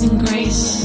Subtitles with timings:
[0.00, 0.77] amazing grace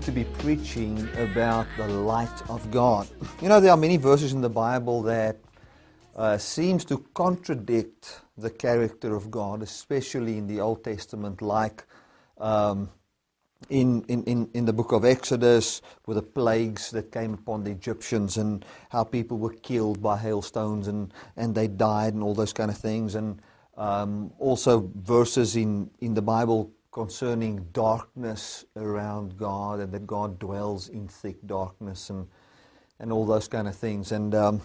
[0.00, 3.06] going to be preaching about the light of God.
[3.42, 5.36] You know, there are many verses in the Bible that
[6.16, 11.84] uh, seems to contradict the character of God, especially in the Old Testament, like
[12.38, 12.88] um,
[13.68, 17.70] in, in, in, in the book of Exodus with the plagues that came upon the
[17.70, 22.54] Egyptians and how people were killed by hailstones and, and they died and all those
[22.54, 23.16] kind of things.
[23.16, 23.42] And
[23.76, 30.88] um, also verses in, in the Bible concerning darkness around God and that God dwells
[30.88, 32.26] in thick darkness and,
[32.98, 34.12] and all those kind of things.
[34.12, 34.62] And um,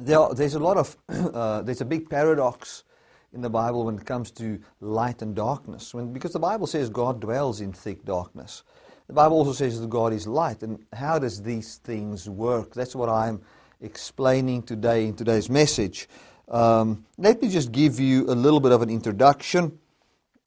[0.00, 2.84] there are, there's a lot of, uh, there's a big paradox
[3.32, 5.94] in the Bible when it comes to light and darkness.
[5.94, 8.62] When, because the Bible says God dwells in thick darkness.
[9.08, 10.62] The Bible also says that God is light.
[10.62, 12.74] And how does these things work?
[12.74, 13.42] That's what I'm
[13.80, 16.08] explaining today in today's message.
[16.48, 19.78] Um, let me just give you a little bit of an introduction.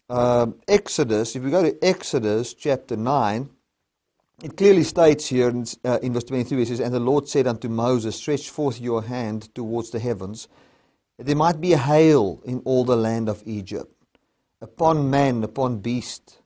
[0.08, 3.50] Um, Exodus, if we go to Exodus chapter 9,
[4.44, 7.48] it clearly states here in, uh, in verse 23, it says, And the Lord said
[7.48, 10.48] unto Moses, Stretch forth your hand towards the heavens,
[11.18, 13.92] that there might be a hail in all the land of Egypt,
[14.62, 16.40] upon man, upon beast,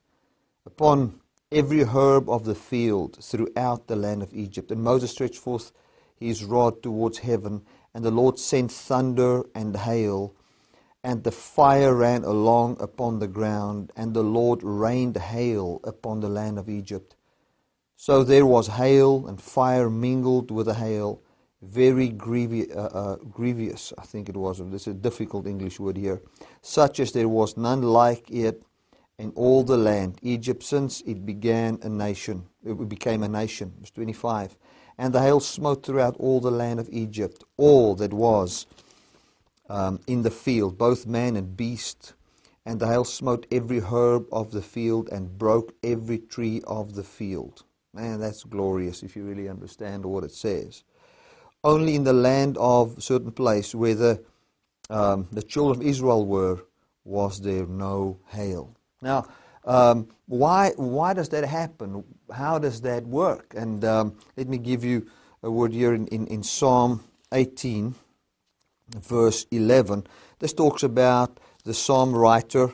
[0.65, 1.19] upon
[1.51, 4.71] every herb of the field throughout the land of Egypt.
[4.71, 5.73] And Moses stretched forth
[6.15, 10.33] his rod towards heaven, and the Lord sent thunder and hail,
[11.03, 16.29] and the fire ran along upon the ground, and the Lord rained hail upon the
[16.29, 17.15] land of Egypt.
[17.95, 21.21] So there was hail and fire mingled with the hail,
[21.61, 22.09] very
[22.71, 24.59] uh, uh, grievous, I think it was.
[24.59, 26.21] This is a difficult English word here.
[26.61, 28.63] Such as there was none like it
[29.17, 30.17] in all the land.
[30.21, 33.73] Egypt, since it began a nation, it became a nation.
[33.79, 34.55] Verse 25.
[34.97, 38.65] And the hail smote throughout all the land of Egypt, all that was
[39.69, 42.13] um, in the field, both man and beast.
[42.65, 47.03] And the hail smote every herb of the field and broke every tree of the
[47.03, 47.63] field.
[47.93, 50.83] Man, that's glorious if you really understand what it says.
[51.63, 54.23] Only in the land of certain place where the,
[54.89, 56.59] um, the children of Israel were,
[57.03, 58.75] was there no hail.
[59.01, 59.25] Now,
[59.65, 62.03] um, why, why does that happen?
[62.31, 63.53] How does that work?
[63.57, 65.07] And um, let me give you
[65.41, 67.03] a word here in, in, in Psalm
[67.33, 67.95] 18,
[68.95, 70.05] verse 11.
[70.39, 72.73] This talks about the psalm writer,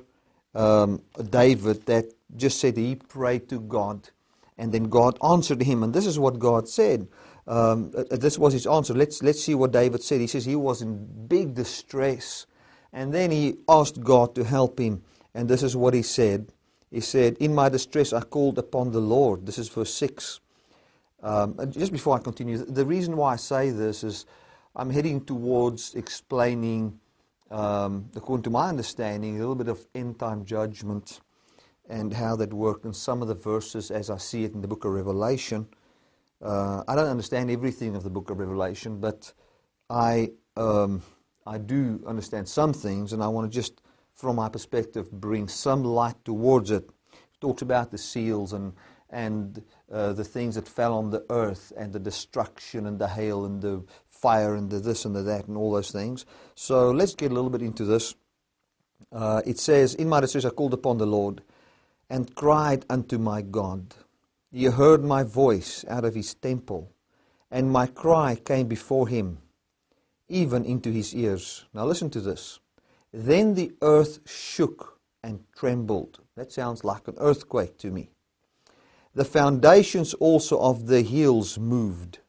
[0.53, 2.05] um, David, that
[2.35, 4.09] just said he prayed to God
[4.57, 5.83] and then God answered him.
[5.83, 7.07] And this is what God said.
[7.47, 8.93] Um, uh, this was his answer.
[8.93, 10.21] Let's, let's see what David said.
[10.21, 12.45] He says he was in big distress.
[12.93, 15.03] And then he asked God to help him.
[15.33, 16.47] And this is what he said.
[16.89, 19.45] He said, In my distress I called upon the Lord.
[19.45, 20.39] This is verse 6.
[21.21, 24.25] Um, and just before I continue, the reason why I say this is
[24.77, 26.99] I'm heading towards explaining,
[27.49, 31.21] um, according to my understanding, a little bit of end time judgment
[31.87, 34.67] and how that worked in some of the verses as I see it in the
[34.67, 35.67] book of Revelation.
[36.41, 39.31] Uh, I don't understand everything of the book of Revelation, but
[39.89, 41.01] I, um,
[41.47, 43.81] I do understand some things, and I want to just,
[44.13, 46.83] from my perspective, bring some light towards it.
[47.13, 48.73] It talks about the seals and,
[49.09, 53.45] and uh, the things that fell on the earth, and the destruction, and the hail,
[53.45, 53.83] and the
[54.25, 56.25] fire, and the this and the that, and all those things.
[56.55, 58.15] So let's get a little bit into this.
[59.11, 61.41] Uh, it says, In my distress I called upon the Lord
[62.09, 63.93] and cried unto my God.
[64.51, 66.91] He heard my voice out of his temple,
[67.51, 69.37] and my cry came before him,
[70.27, 71.65] even into his ears.
[71.71, 72.59] Now listen to this.
[73.13, 76.19] Then the earth shook and trembled.
[76.35, 78.09] That sounds like an earthquake to me.
[79.13, 82.19] The foundations also of the hills moved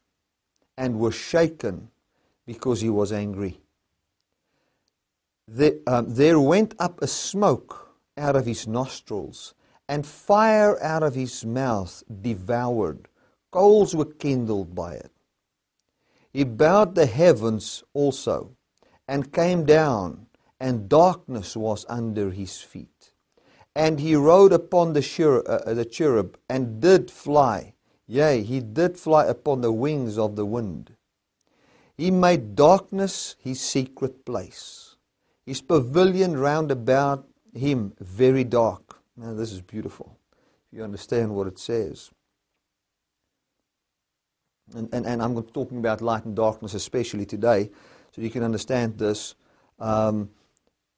[0.76, 1.88] and were shaken
[2.46, 3.60] because he was angry.
[5.48, 9.54] The, um, there went up a smoke out of his nostrils
[9.88, 13.08] and fire out of his mouth devoured.
[13.52, 15.12] Coals were kindled by it.
[16.32, 18.56] He bowed the heavens also,
[19.08, 20.26] and came down,
[20.60, 23.12] and darkness was under his feet.
[23.74, 27.74] And he rode upon the, cherub, uh, the cherub, and did fly.
[28.06, 30.95] Yea, he did fly upon the wings of the wind.
[31.96, 34.96] He made darkness his secret place,
[35.46, 39.00] his pavilion round about him very dark.
[39.16, 40.18] Now, this is beautiful.
[40.70, 42.10] If you understand what it says.
[44.74, 47.70] and, and, and I'm talking about light and darkness especially today,
[48.12, 49.34] so you can understand this.
[49.78, 50.30] Um,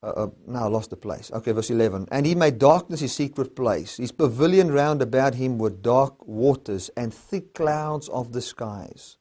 [0.02, 1.30] uh, uh, now I lost the place.
[1.32, 2.08] Okay, verse 11.
[2.12, 3.96] And he made darkness his secret place.
[3.96, 9.17] His pavilion round about him were dark waters and thick clouds of the skies.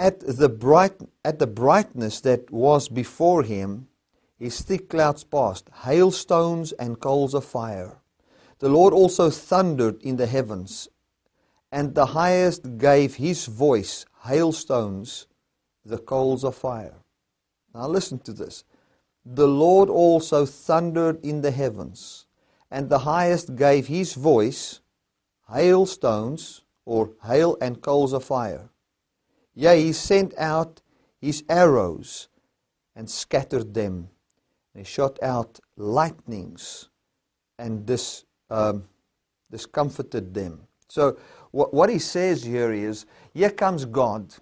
[0.00, 0.94] At the, bright,
[1.26, 3.88] at the brightness that was before him,
[4.38, 7.98] his thick clouds passed, hailstones and coals of fire.
[8.60, 10.88] The Lord also thundered in the heavens,
[11.70, 15.26] and the highest gave his voice, hailstones,
[15.84, 16.96] the coals of fire.
[17.74, 18.64] Now listen to this.
[19.26, 22.24] The Lord also thundered in the heavens,
[22.70, 24.80] and the highest gave his voice,
[25.52, 28.70] hailstones, or hail and coals of fire.
[29.60, 30.80] Yea, he sent out
[31.20, 32.28] his arrows
[32.96, 34.08] and scattered them.
[34.74, 36.88] He shot out lightnings
[37.58, 38.84] and dis, um,
[39.50, 40.62] discomforted them.
[40.88, 41.18] So,
[41.50, 43.04] what, what he says here is
[43.34, 44.34] here comes God.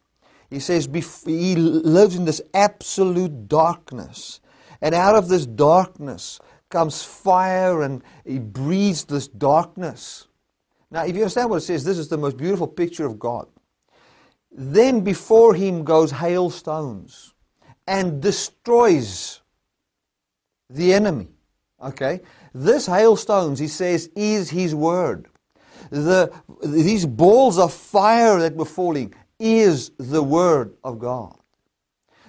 [0.51, 0.89] He says
[1.27, 4.39] he lives in this absolute darkness.
[4.81, 6.39] And out of this darkness
[6.69, 10.29] comes fire and he breathes this darkness.
[10.93, 13.49] Now, if you understand what it says, this is the most beautiful picture of God.
[14.51, 17.35] Then before him goes hailstones
[17.87, 19.41] and destroys
[20.71, 21.29] the enemy.
[21.83, 22.21] Okay?
[22.55, 25.29] This hailstones, he says, is his word.
[25.91, 31.39] The, these balls of fire that were falling is the word of God.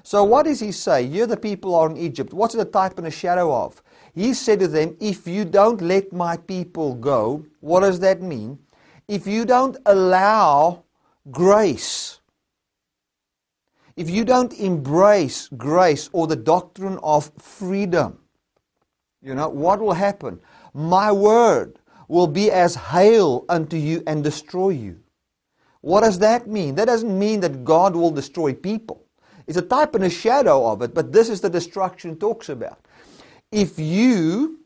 [0.04, 1.07] So what does he say?
[1.07, 2.33] Here the people are in Egypt.
[2.33, 3.81] What's a type and a shadow of?
[4.16, 8.60] He said to them, If you don't let my people go, what does that mean?
[9.07, 10.83] If you don't allow
[11.31, 12.20] grace,
[13.96, 18.20] if you don't embrace grace or the doctrine of freedom,
[19.22, 20.40] you know, what will happen?
[20.74, 25.00] My word will be as hail unto you and destroy you.
[25.81, 26.76] What does that mean?
[26.76, 29.06] That doesn't mean that God will destroy people.
[29.48, 32.80] It's a type and a shadow of it, but this is the destruction talks about.
[33.52, 34.60] If you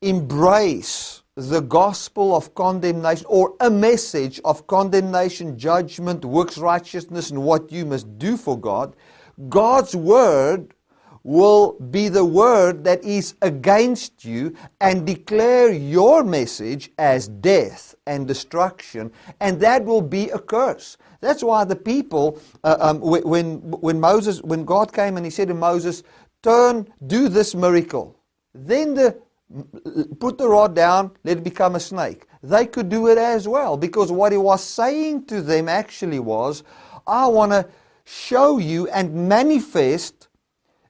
[0.00, 7.72] embrace the gospel of condemnation or a message of condemnation, judgment, works righteousness, and what
[7.72, 8.94] you must do for God,
[9.48, 10.74] God's word
[11.24, 18.26] will be the word that is against you and declare your message as death and
[18.26, 20.96] destruction, and that will be a curse.
[21.20, 25.48] That's why the people, uh, um, when, when Moses, when God came and he said
[25.48, 26.02] to Moses,
[26.42, 28.18] turn, do this miracle.
[28.52, 29.16] Then the,
[30.18, 32.26] put the rod down, let it become a snake.
[32.42, 36.64] They could do it as well because what he was saying to them actually was,
[37.06, 37.68] I want to
[38.04, 40.28] show you and manifest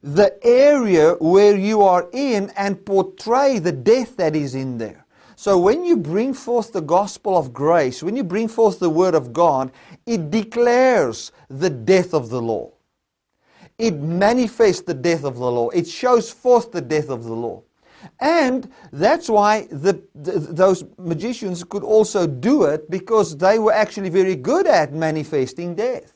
[0.02, 5.06] the area where you are in and portray the death that is in there.
[5.36, 9.14] So when you bring forth the gospel of grace, when you bring forth the word
[9.14, 9.72] of God,
[10.06, 12.72] it declares the death of the law.
[13.78, 15.68] It manifests the death of the law.
[15.70, 17.62] It shows forth the death of the law.
[18.20, 24.10] And that's why the, the, those magicians could also do it because they were actually
[24.10, 26.12] very good at manifesting death.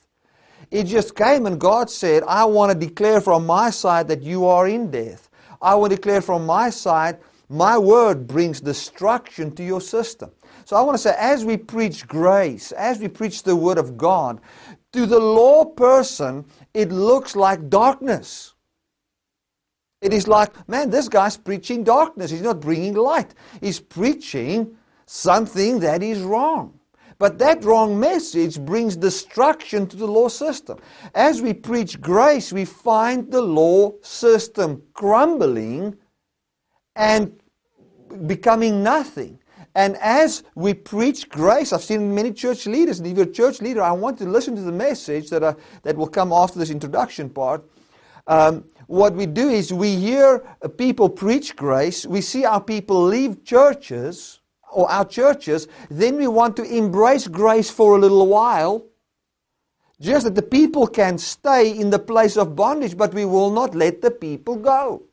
[0.69, 4.45] It just came and God said, I want to declare from my side that you
[4.45, 5.29] are in death.
[5.61, 7.19] I want to declare from my side
[7.49, 10.31] my word brings destruction to your system.
[10.65, 13.97] So I want to say, as we preach grace, as we preach the word of
[13.97, 14.41] God,
[14.91, 18.53] to the law person, it looks like darkness.
[20.01, 22.29] It is like, man, this guy's preaching darkness.
[22.29, 23.33] He's not bringing light.
[23.61, 24.75] He's preaching
[25.05, 26.79] something that is wrong.
[27.19, 30.77] But that wrong message brings destruction to the law system.
[31.15, 35.97] As we preach grace, we find the law system crumbling
[36.95, 37.39] and
[38.27, 39.39] becoming nothing.
[39.73, 43.61] And as we preach grace, I've seen many church leaders, and if you're a church
[43.61, 46.69] leader, I want to listen to the message that, uh, that will come after this
[46.69, 47.63] introduction part.
[48.25, 50.39] Um, what we do is we hear
[50.77, 54.39] people preach grace, we see our people leave churches
[54.71, 58.85] or our churches, then we want to embrace grace for a little while,
[59.99, 63.75] just that the people can stay in the place of bondage, but we will not
[63.75, 65.03] let the people go.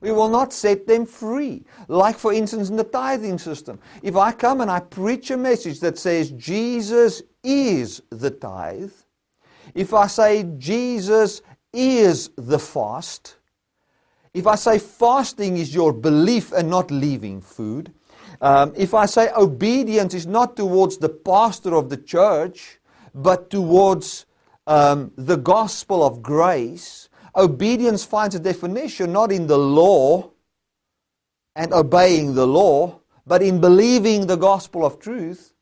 [0.00, 1.64] We will not set them free.
[1.86, 3.78] Like, for instance, in the tithing system.
[4.02, 8.92] If I come and I preach a message that says Jesus is the tithe,
[9.74, 11.42] if I say Jesus
[11.72, 13.36] is the fast,
[14.32, 17.92] if I say fasting is your belief and not leaving food,
[18.40, 22.78] um, if I say obedience is not towards the pastor of the church,
[23.14, 24.26] but towards
[24.66, 30.30] um, the gospel of grace, Obedience finds a definition not in the law
[31.54, 35.54] and obeying the law, but in believing the gospel of truth.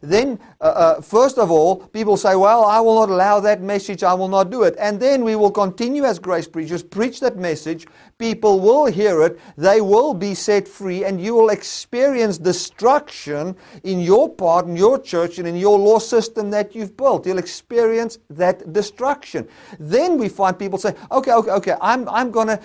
[0.00, 4.02] Then uh, uh, first of all, people say, Well, I will not allow that message,
[4.02, 4.74] I will not do it.
[4.78, 7.86] And then we will continue as grace preachers, preach that message.
[8.18, 14.00] People will hear it, they will be set free, and you will experience destruction in
[14.00, 17.26] your part, in your church, and in your law system that you've built.
[17.26, 19.46] You'll experience that destruction.
[19.78, 22.60] Then we find people say, Okay, okay, okay, I'm, I'm going to,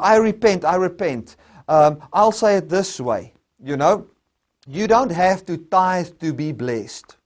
[0.00, 1.36] I repent, I repent.
[1.68, 3.32] Um, I'll say it this way,
[3.62, 4.08] you know.
[4.72, 7.16] You don't have to tithe to be blessed,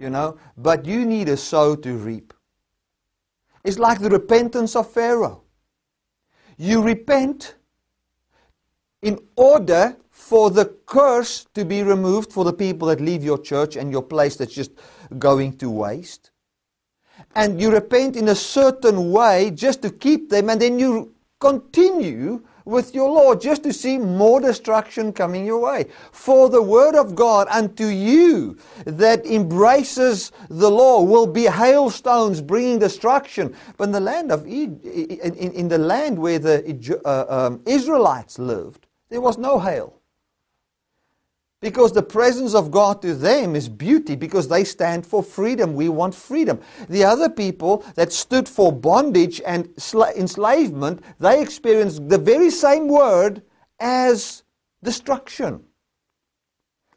[0.00, 2.34] you know, but you need a sow to reap.
[3.62, 5.42] It's like the repentance of Pharaoh.
[6.58, 7.54] You repent
[9.00, 13.76] in order for the curse to be removed for the people that leave your church
[13.76, 14.72] and your place that's just
[15.20, 16.32] going to waste.
[17.36, 22.42] And you repent in a certain way just to keep them, and then you continue
[22.64, 25.86] with your Lord just to see more destruction coming your way.
[26.12, 32.78] For the word of God unto you that embraces the law will be hailstones bringing
[32.78, 33.54] destruction.
[33.76, 34.80] But in the land of in,
[35.52, 40.01] in the land where the uh, um, Israelites lived, there was no hail.
[41.62, 45.74] Because the presence of God to them is beauty, because they stand for freedom.
[45.74, 46.60] We want freedom.
[46.88, 49.70] The other people that stood for bondage and
[50.16, 53.42] enslavement, they experienced the very same word
[53.78, 54.42] as
[54.82, 55.62] destruction.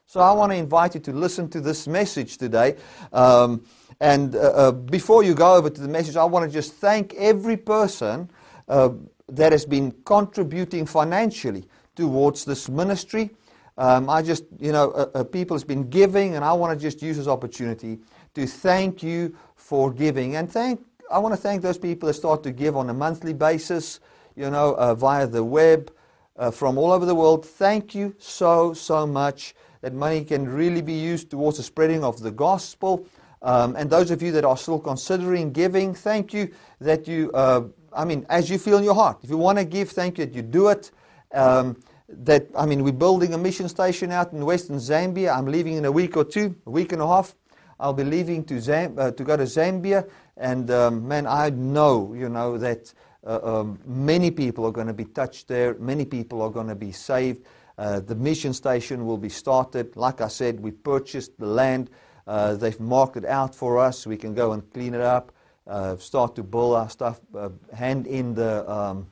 [0.08, 2.78] So I want to invite you to listen to this message today.
[3.14, 3.66] Um,
[4.00, 7.14] and uh, uh, before you go over to the message, I want to just thank
[7.14, 8.32] every person
[8.68, 8.90] uh,
[9.30, 13.30] that has been contributing financially towards this ministry.
[13.78, 16.82] Um, I just, you know, uh, uh, people has been giving, and I want to
[16.82, 18.00] just use this opportunity
[18.34, 20.38] to thank you for giving.
[20.38, 23.34] And thank, I want to thank those people that start to give on a monthly
[23.34, 24.00] basis,
[24.36, 25.92] you know, uh, via the web
[26.38, 27.46] uh, from all over the world.
[27.46, 29.56] Thank you so, so much.
[29.82, 33.06] That money can really be used towards the spreading of the gospel.
[33.42, 37.64] Um, and those of you that are still considering giving, thank you that you, uh,
[37.94, 39.20] I mean, as you feel in your heart.
[39.22, 40.92] If you want to give, thank you that you do it.
[41.32, 41.78] Um,
[42.08, 45.36] that, I mean, we're building a mission station out in western Zambia.
[45.36, 47.36] I'm leaving in a week or two, a week and a half.
[47.80, 50.10] I'll be leaving to, Zam- uh, to go to Zambia.
[50.38, 52.94] And um, man, I know, you know, that
[53.26, 55.74] uh, um, many people are going to be touched there.
[55.76, 57.46] Many people are going to be saved.
[57.78, 59.96] Uh, the mission station will be started.
[59.98, 61.90] Like I said, we purchased the land.
[62.28, 64.08] Uh, they've marked it out for us.
[64.08, 65.32] We can go and clean it up,
[65.68, 69.08] uh, start to build our stuff, uh, hand in the, um,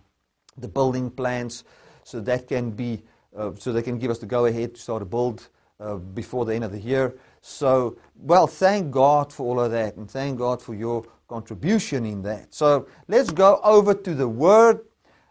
[0.58, 1.64] the building plans
[2.04, 3.02] so that can be,
[3.36, 5.48] uh, so they can give us the go ahead to start a build
[5.80, 7.16] uh, before the end of the year.
[7.42, 12.22] So, well, thank God for all of that, and thank God for your contribution in
[12.24, 12.54] that.
[12.54, 14.82] So, let's go over to the Word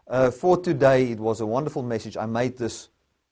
[0.07, 1.11] uh, for today.
[1.11, 2.17] It was a wonderful message.
[2.17, 2.89] I made this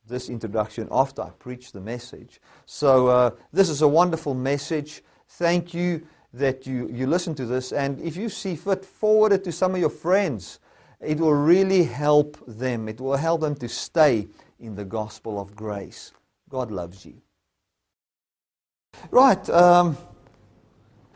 [0.08, 2.42] this introduction after I preached the message.
[2.66, 5.04] So, uh, this is a wonderful message.
[5.28, 7.72] Thank you that you, you listen to this.
[7.72, 10.60] And if you see fit, forward it to some of your friends
[11.02, 12.88] it will really help them.
[12.88, 14.28] It will help them to stay
[14.60, 16.12] in the gospel of grace.
[16.50, 17.22] God loves you.
[19.10, 19.98] Right, um,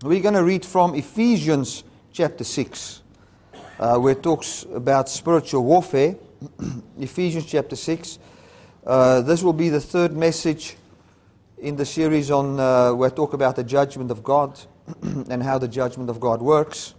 [0.01, 3.01] we're going to read from Ephesians chapter 6,
[3.79, 6.15] uh, where it talks about spiritual warfare.
[6.99, 8.19] Ephesians chapter 6.
[8.85, 10.77] Uh, this will be the third message
[11.57, 14.59] in the series on uh, where I talk about the judgment of God
[15.01, 16.95] and how the judgment of God works.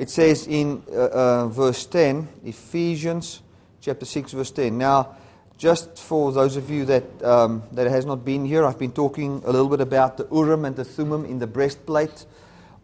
[0.00, 3.42] It says in uh, uh, verse 10, Ephesians
[3.82, 4.78] chapter 6, verse 10.
[4.78, 5.18] Now,
[5.58, 9.42] just for those of you that, um, that has not been here, I've been talking
[9.44, 12.24] a little bit about the Urim and the Thummim in the breastplate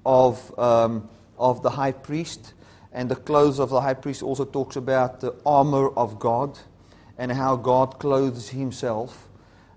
[0.04, 1.08] of, um,
[1.38, 2.52] of the high priest.
[2.92, 6.58] And the clothes of the high priest also talks about the armor of God
[7.16, 9.26] and how God clothes himself.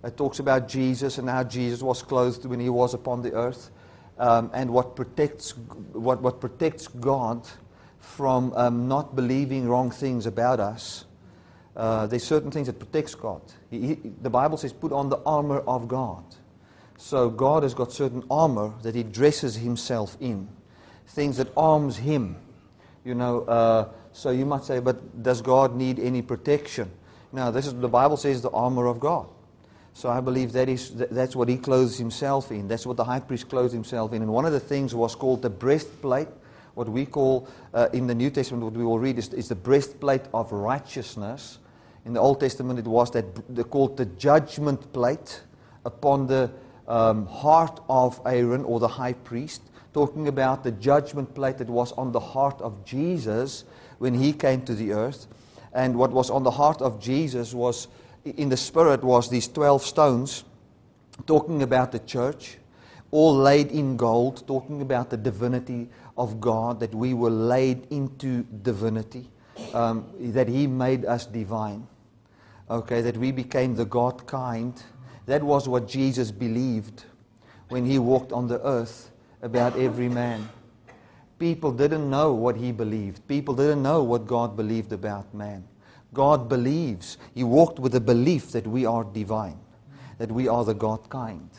[0.04, 3.72] It talks about Jesus and how Jesus was clothed when he was upon the earth
[4.20, 5.52] um, and what protects,
[5.94, 7.48] what, what protects God
[8.00, 11.06] from um, not believing wrong things about us.
[11.76, 13.42] Uh, there's certain things that protects God.
[13.72, 16.24] He, he, the Bible says, put on the armor of God.
[16.98, 20.50] So God has got certain armor that He dresses Himself in,
[21.08, 22.36] things that arms Him.
[23.06, 26.92] You know, uh, so you might say, but does God need any protection?
[27.32, 29.28] Now, this is the Bible says the armor of God.
[30.00, 32.70] So I believe that is, that's what he clothes himself in.
[32.70, 34.22] That's what the high priest clothes himself in.
[34.22, 36.30] And one of the things was called the breastplate.
[36.74, 39.56] What we call uh, in the New Testament, what we will read is, is, the
[39.56, 41.60] breastplate of righteousness.
[42.06, 45.42] In the Old Testament, it was that they called the judgment plate
[45.84, 46.50] upon the
[46.88, 49.64] um, heart of Aaron or the high priest,
[49.94, 53.66] talking about the judgment plate that was on the heart of Jesus
[53.98, 55.28] when he came to the earth.
[55.74, 57.90] And what was on the heart of Jesus was
[58.26, 60.44] in the Spirit was these 12 stones
[61.26, 62.58] talking about the church,
[63.12, 68.44] all laid in gold, talking about the divinity of God, that we were laid into
[68.44, 69.30] divinity,
[69.74, 71.88] um, that He made us divine.
[72.70, 74.82] Okay, that we became the God kind.
[75.26, 77.04] That was what Jesus believed
[77.70, 79.12] when He walked on the earth
[79.42, 80.48] about every man.
[81.40, 85.64] People didn't know what He believed, people didn't know what God believed about man.
[86.14, 87.18] God believes.
[87.34, 89.60] He walked with the belief that we are divine,
[90.18, 91.50] that we are the God kind.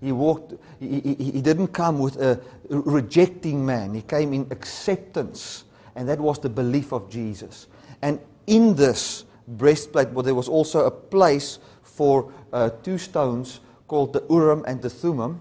[0.00, 3.94] He walked, he, he, he didn't come with a rejecting man.
[3.94, 5.64] He came in acceptance.
[5.94, 7.66] And that was the belief of Jesus.
[8.02, 14.12] And in this breastplate, well, there was also a place for uh, two stones called
[14.12, 15.40] the Urim and the Thummim,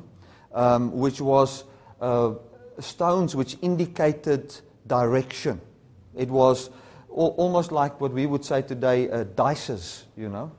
[0.54, 1.66] um, which was
[2.00, 2.34] uh,
[2.80, 4.56] stones which indicated
[4.88, 5.60] direction.
[6.16, 6.70] It was
[7.16, 10.52] almost like what we would say today, uh, dices, you know.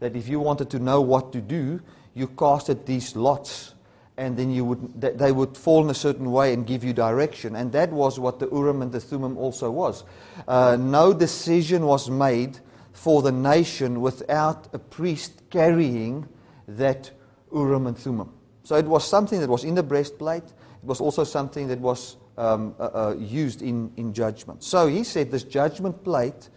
[0.00, 1.80] That if you wanted to know what to do,
[2.14, 3.74] you casted these lots,
[4.16, 7.56] and then you would, they would fall in a certain way and give you direction.
[7.56, 10.04] And that was what the Urim and the Thummim also was.
[10.46, 12.58] Uh, no decision was made
[12.92, 16.28] for the nation without a priest carrying
[16.68, 17.10] that
[17.52, 18.30] Urim and Thummim.
[18.62, 20.44] So it was something that was in the breastplate.
[20.44, 24.62] It was also something that was um, uh, uh, used in, in judgment.
[24.62, 26.48] So he said this judgment plate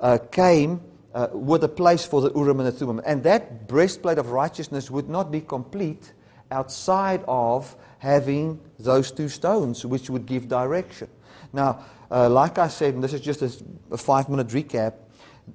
[0.00, 0.80] uh, came
[1.14, 3.00] uh, with a place for the Urim and the Thummim.
[3.06, 6.12] And that breastplate of righteousness would not be complete
[6.50, 11.08] outside of having those two stones, which would give direction.
[11.52, 13.52] Now, uh, like I said, and this is just a,
[13.90, 14.94] a five minute recap,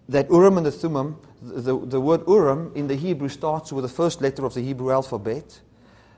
[0.08, 3.90] that Urim and the Thummim, the, the word Urim in the Hebrew starts with the
[3.90, 5.60] first letter of the Hebrew alphabet,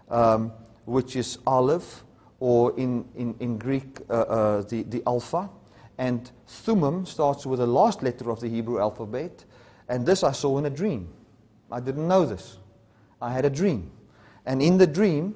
[0.10, 0.52] um,
[0.86, 2.04] which is Aleph,
[2.42, 5.48] or in, in, in Greek, uh, uh, the, the Alpha.
[6.00, 9.46] And Thummim starts with the last letter of the Hebrew alphabet.
[9.88, 11.08] And this I saw in a dream.
[11.72, 12.58] I didn't know this.
[13.22, 13.92] I had a dream.
[14.44, 15.36] And in the dream,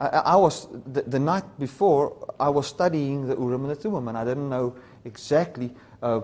[0.00, 4.06] I, I was, the, the, night before, I was studying the Urim and the Thummim,
[4.06, 5.72] and I didn't know exactly.
[6.00, 6.20] Uh,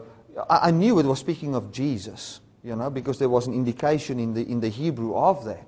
[0.48, 4.20] I, I knew it was speaking of Jesus, you know, because there was an indication
[4.20, 5.66] in the, in the Hebrew of that.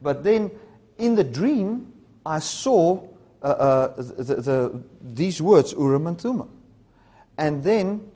[0.00, 0.50] But then
[0.96, 1.92] in the dream,
[2.24, 3.06] I saw
[3.42, 6.50] uh, uh, the, the, these words, Urim and Thummim.
[7.36, 8.10] And then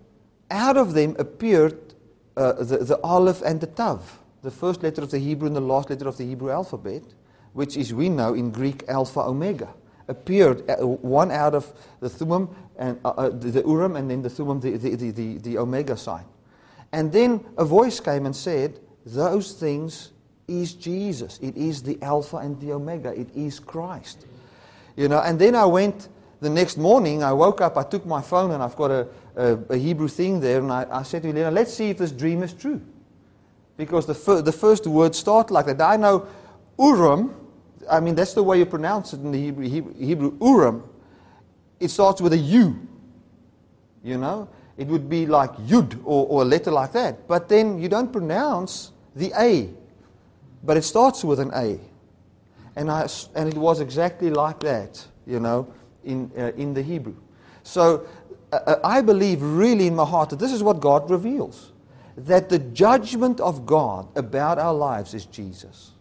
[0.51, 1.95] out of them appeared
[2.37, 5.61] uh, the, the Aleph and the Tav, the first letter of the Hebrew and the
[5.61, 7.03] last letter of the Hebrew alphabet,
[7.53, 9.73] which is, we know in Greek, Alpha Omega.
[10.09, 14.31] Appeared uh, one out of the Thummim and uh, uh, the, Urim, and then the
[14.31, 16.25] Thummim, the, the, the, the Omega sign.
[16.93, 20.11] And then a voice came and said, Those things
[20.49, 21.39] is Jesus.
[21.41, 23.11] It is the Alpha and the Omega.
[23.19, 24.27] It is Christ.
[24.97, 26.09] You know, and then I went
[26.41, 29.59] the next morning, I woke up, I took my phone, and I've got a, a,
[29.71, 32.43] a Hebrew thing there, and I, I, said to Elena, let's see if this dream
[32.43, 32.81] is true.
[33.77, 35.81] Because the, fir- the first words start like that.
[35.81, 36.27] I know
[36.79, 37.35] Urim,
[37.89, 40.83] I mean, that's the way you pronounce it in the Hebrew, Hebrew, Hebrew Urim.
[41.79, 42.89] It starts with a U,
[44.03, 44.49] you know?
[44.77, 47.29] It would be like Yud or, or a letter like that.
[47.29, 49.71] But then you don't pronounce the A,
[50.65, 51.79] but it starts with an A.
[52.77, 55.73] And, I, and it was exactly like that, you know,
[56.05, 57.17] in, uh, in the Hebrew.
[57.63, 58.07] So
[58.53, 61.73] uh, I believe really in my heart that this is what God reveals
[62.17, 65.93] that the judgment of God about our lives is Jesus.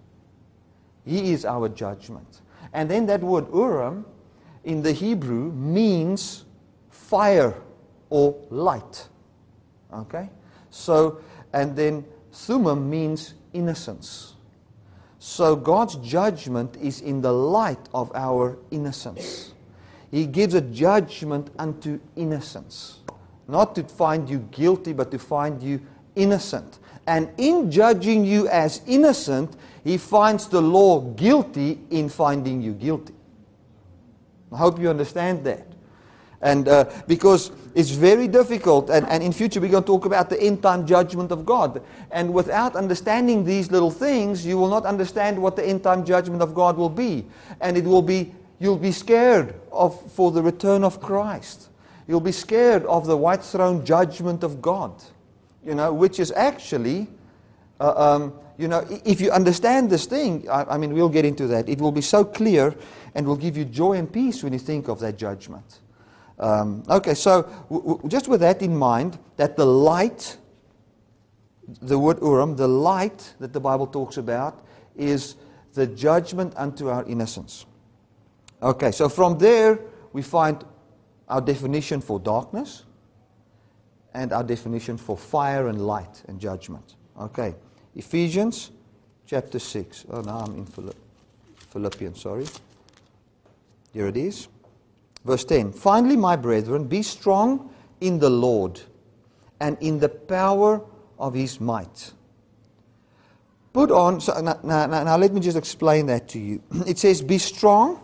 [1.06, 2.42] He is our judgment.
[2.74, 4.06] And then that word Urim
[4.64, 6.46] in the Hebrew means
[6.90, 7.56] fire
[8.10, 9.08] or light.
[9.94, 10.30] Okay?
[10.70, 11.22] So,
[11.54, 14.31] and then Thummim means innocence.
[15.24, 19.54] So God's judgment is in the light of our innocence.
[20.10, 23.02] He gives a judgment unto innocence.
[23.48, 25.80] Not to find you guilty, but to find you
[26.16, 26.80] innocent.
[27.06, 33.14] And in judging you as innocent, he finds the law guilty in finding you guilty.
[34.52, 35.68] I hope you understand that.
[36.42, 40.30] And uh, because it's very difficult, and, and in future we're going to talk about
[40.30, 41.82] the end time judgment of God.
[42.12, 46.42] And without understanding these little things, you will not understand what the end time judgment
[46.42, 47.26] of God will be.
[47.62, 51.70] And it will be, you'll be scared of, for the return of Christ.
[52.08, 54.92] You'll be scared of the white throne judgment of God,
[55.66, 57.08] you know, which is actually,
[57.80, 61.48] uh, um, you know, if you understand this thing, I, I mean, we'll get into
[61.48, 61.70] that.
[61.70, 62.76] It will be so clear
[63.16, 65.80] and will give you joy and peace when you think of that judgment.
[66.40, 70.38] Um, okay, so w- w- just with that in mind, that the light,
[71.82, 74.66] the word Urim, the light that the Bible talks about,
[74.96, 75.36] is
[75.74, 77.66] the judgment unto our innocence.
[78.62, 79.80] Okay, so from there
[80.14, 80.64] we find
[81.28, 82.84] our definition for darkness
[84.14, 86.96] and our definition for fire and light and judgment.
[87.20, 87.56] Okay,
[87.96, 88.72] Ephesians
[89.26, 90.06] chapter 6.
[90.12, 90.68] Oh, now I'm in
[91.70, 92.46] Philippians, sorry.
[93.94, 94.48] Here it is.
[95.26, 98.82] Verse 10 Finally, my brethren, be strong in the Lord
[99.60, 100.82] and in the power
[101.20, 102.12] of his might.
[103.74, 106.62] Put on, so now, now, now let me just explain that to you.
[106.88, 108.02] It says, Be strong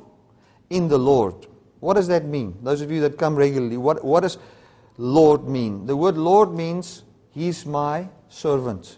[0.69, 1.47] in the Lord.
[1.79, 2.57] What does that mean?
[2.63, 4.37] Those of you that come regularly, what, what does
[4.97, 5.85] Lord mean?
[5.85, 8.97] The word Lord means He's my servant.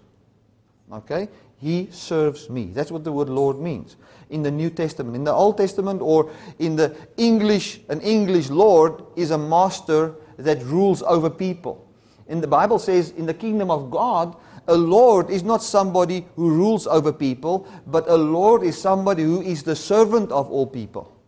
[0.91, 1.27] Okay?
[1.59, 2.71] He serves me.
[2.73, 3.97] That's what the word Lord means
[4.29, 5.15] in the New Testament.
[5.15, 10.63] In the Old Testament or in the English, an English Lord is a master that
[10.63, 11.85] rules over people.
[12.27, 14.35] And the Bible says in the kingdom of God,
[14.67, 19.41] a Lord is not somebody who rules over people, but a Lord is somebody who
[19.41, 21.19] is the servant of all people.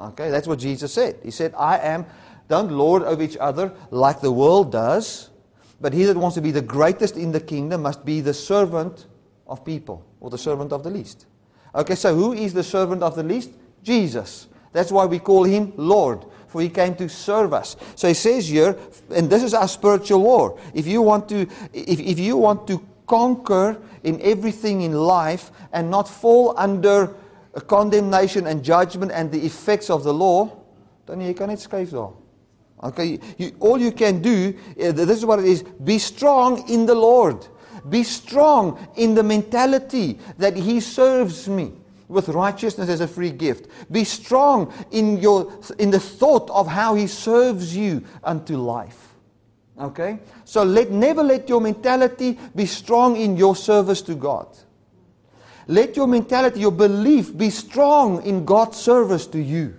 [0.00, 1.18] Okay, that's what Jesus said.
[1.22, 2.06] He said, I am,
[2.48, 5.30] don't lord over each other like the world does,
[5.80, 9.06] but he that wants to be the greatest in the kingdom must be the servant
[9.46, 11.26] of people, or the servant of the least.
[11.74, 13.50] Okay, so who is the servant of the least?
[13.82, 14.48] Jesus.
[14.72, 17.76] That's why we call him Lord, for he came to serve us.
[17.94, 18.76] So he says here,
[19.10, 20.58] and this is our spiritual war.
[20.74, 25.90] If you want to, if, if you want to conquer in everything in life and
[25.90, 27.14] not fall under
[27.66, 30.58] condemnation and judgment and the effects of the law,
[31.08, 32.12] jy kan net skuif daar.
[32.82, 36.86] Okay, you, all you can do, uh, this is what it is, be strong in
[36.86, 37.46] the Lord.
[37.88, 41.72] Be strong in the mentality that He serves me
[42.08, 43.68] with righteousness as a free gift.
[43.90, 49.14] Be strong in, your, in the thought of how He serves you unto life.
[49.78, 50.20] Okay?
[50.44, 54.46] So let, never let your mentality be strong in your service to God.
[55.66, 59.74] Let your mentality, your belief be strong in God's service to you.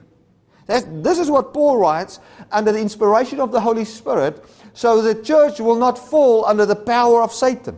[0.66, 2.20] That's, this is what Paul writes
[2.52, 6.76] under the inspiration of the Holy Spirit, so the church will not fall under the
[6.76, 7.78] power of Satan.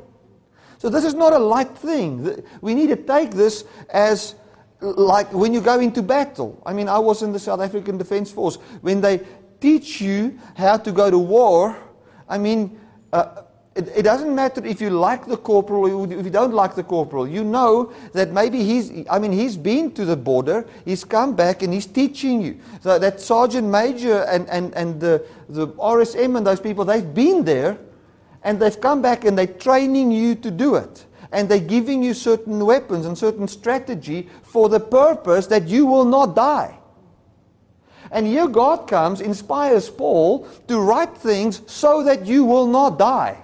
[0.85, 2.43] So this is not a light thing.
[2.61, 4.35] We need to take this as
[4.81, 6.61] like when you go into battle.
[6.63, 8.57] I mean, I was in the South African Defence Force.
[8.81, 9.21] When they
[9.59, 11.75] teach you how to go to war,
[12.29, 12.79] I mean,
[13.11, 13.41] uh,
[13.73, 16.83] it, it, doesn't matter if you like the corporal or if you don't like the
[16.83, 17.27] corporal.
[17.27, 21.63] You know that maybe he's, I mean, he's been to the border, he's come back
[21.63, 22.59] and he's teaching you.
[22.81, 27.43] So that Sergeant Major and, and, and the, the RSM and those people, they've been
[27.43, 27.79] there
[28.45, 31.05] and they've come back and they're training you to do it.
[31.31, 36.05] And they're giving you certain weapons and certain strategy for the purpose that you will
[36.05, 36.77] not die.
[38.11, 43.41] And here God comes, inspires Paul to write things so that you will not die.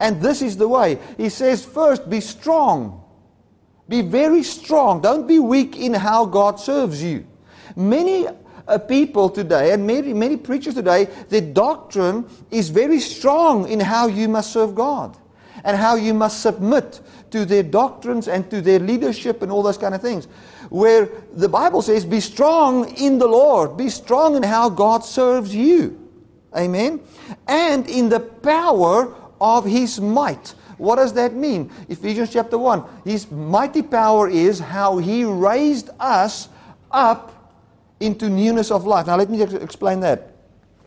[0.00, 0.98] And this is the way.
[1.16, 3.04] He says, first, be strong.
[3.88, 5.00] Be very strong.
[5.00, 7.24] Don't be weak in how God serves you.
[7.76, 8.26] Many
[8.68, 14.06] uh, people today, and many, many preachers today, their doctrine is very strong in how
[14.06, 15.16] you must serve God
[15.64, 19.78] and how you must submit to their doctrines and to their leadership and all those
[19.78, 20.26] kind of things.
[20.70, 25.54] Where the Bible says, be strong in the Lord, be strong in how God serves
[25.54, 25.98] you.
[26.56, 27.00] Amen.
[27.48, 30.54] And in the power of his might.
[30.78, 31.70] What does that mean?
[31.88, 32.82] Ephesians chapter 1.
[33.04, 36.48] His mighty power is how he raised us
[36.90, 37.31] up
[38.02, 39.06] into newness of life.
[39.06, 40.28] Now, let me explain that.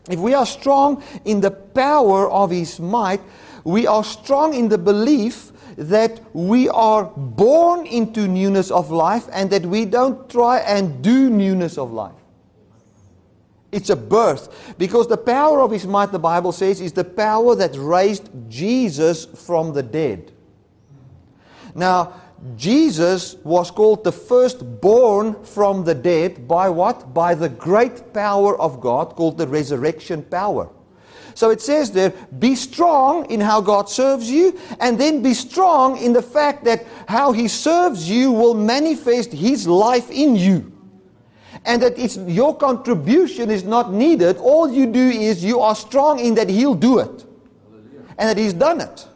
[0.08, 3.20] If we are strong in the power of his might,
[3.64, 9.50] we are strong in the belief that we are born into newness of life and
[9.50, 12.14] that we don't try and do newness of life.
[13.72, 14.74] It's a birth.
[14.78, 19.24] Because the power of his might, the Bible says, is the power that raised Jesus
[19.24, 20.32] from the dead.
[21.74, 22.14] Now,
[22.56, 27.12] Jesus was called the firstborn from the dead by what?
[27.14, 30.68] By the great power of God called the resurrection power.
[31.34, 35.98] So it says there, be strong in how God serves you, and then be strong
[35.98, 40.72] in the fact that how He serves you will manifest His life in you
[41.66, 44.36] and that it's, your contribution is not needed.
[44.38, 47.24] All you do is you are strong in that He'll do it
[48.18, 49.06] and that He's done it.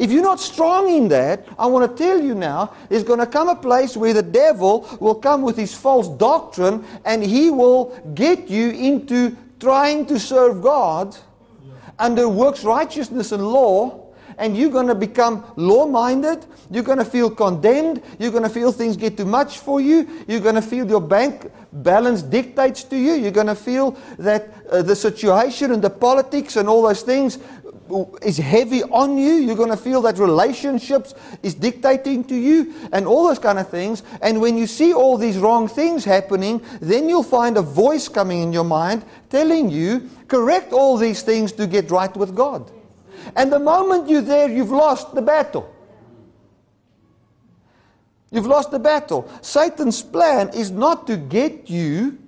[0.00, 3.26] If you're not strong in that, I want to tell you now, there's going to
[3.26, 7.94] come a place where the devil will come with his false doctrine and he will
[8.14, 11.14] get you into trying to serve God
[11.98, 14.10] under works righteousness and law
[14.40, 16.46] and you're going to become law minded.
[16.70, 18.02] You're going to feel condemned.
[18.18, 20.08] You're going to feel things get too much for you.
[20.26, 23.12] You're going to feel your bank balance dictates to you.
[23.12, 27.38] You're going to feel that uh, the situation and the politics and all those things
[28.22, 29.32] is heavy on you.
[29.34, 33.68] You're going to feel that relationships is dictating to you and all those kind of
[33.68, 34.02] things.
[34.22, 38.42] And when you see all these wrong things happening, then you'll find a voice coming
[38.42, 42.70] in your mind telling you, correct all these things to get right with God.
[43.36, 45.74] And the moment you're there, you've lost the battle.
[48.30, 49.30] You've lost the battle.
[49.42, 52.18] Satan's plan is not to get you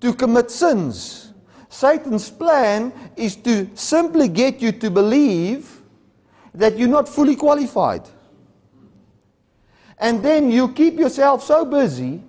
[0.00, 1.32] to commit sins.
[1.74, 5.82] Satan's plan is to simply get you to believe
[6.54, 8.02] that you're not fully qualified.
[9.98, 12.22] And then you keep yourself so busy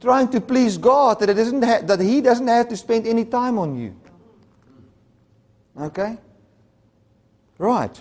[0.00, 3.26] trying to please God that, it doesn't ha- that He doesn't have to spend any
[3.26, 3.94] time on you.
[5.78, 6.16] Okay?
[7.58, 8.00] Right.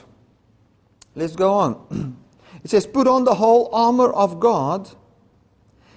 [1.15, 2.17] Let's go on.
[2.63, 4.89] It says, Put on the whole armor of God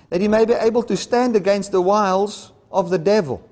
[0.08, 3.48] that you may be able to stand against the wiles of the devil.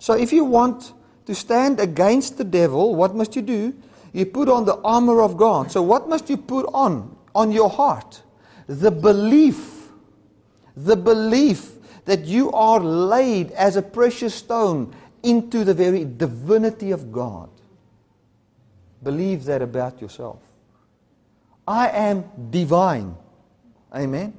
[0.00, 0.94] So if you want
[1.26, 3.74] to stand against the devil, what must you do?
[4.12, 5.70] You put on the armor of God.
[5.70, 7.16] So what must you put on?
[7.34, 8.22] On your heart.
[8.66, 9.90] The belief.
[10.74, 11.72] The belief
[12.06, 17.50] that you are laid as a precious stone into the very divinity of God.
[19.02, 20.38] Believe that about yourself.
[21.68, 23.14] I am divine.
[23.94, 24.32] Amen.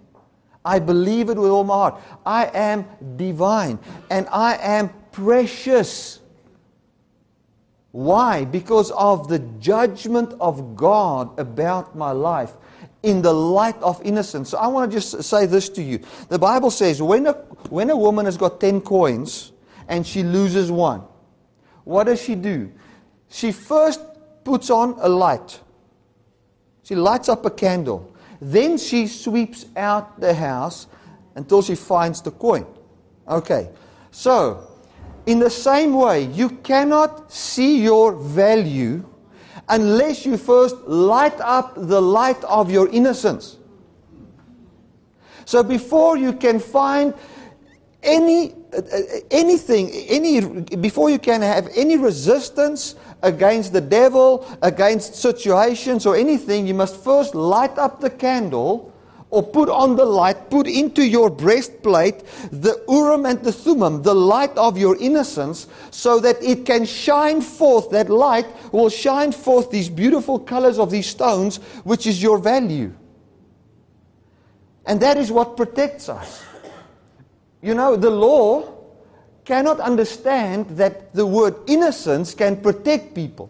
[0.66, 2.02] I believe it with all my heart.
[2.26, 3.78] I am divine
[4.10, 6.20] and I am precious.
[7.92, 8.46] Why?
[8.46, 12.54] Because of the judgment of God about my life
[13.04, 14.50] in the light of innocence.
[14.50, 16.00] So I want to just say this to you.
[16.30, 17.34] The Bible says when a,
[17.70, 19.52] when a woman has got 10 coins
[19.88, 21.04] and she loses one,
[21.84, 22.72] what does she do?
[23.30, 24.02] She first
[24.44, 25.60] puts on a light.
[26.84, 28.14] She lights up a candle.
[28.40, 30.88] Then she sweeps out the house
[31.36, 32.66] until she finds the coin.
[33.28, 33.70] Okay.
[34.12, 34.71] So,
[35.26, 39.08] in the same way, you cannot see your value
[39.70, 43.58] unless you first light up the light of your innocence.
[45.46, 47.14] So, before you can find
[48.04, 48.82] any uh,
[49.30, 50.42] anything any
[50.78, 56.96] before you can have any resistance against the devil, against situations or anything, you must
[57.04, 58.91] first light up the candle
[59.32, 64.14] or put on the light, put into your breastplate the Urim and the Thummim, the
[64.14, 67.90] light of your innocence, so that it can shine forth.
[67.90, 72.94] That light will shine forth these beautiful colors of these stones, which is your value.
[74.86, 76.44] And that is what protects us.
[77.62, 78.74] You know, the law
[79.46, 83.50] cannot understand that the word innocence can protect people.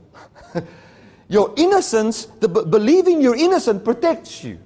[1.28, 4.60] your innocence, the b- believing you're innocent protects you.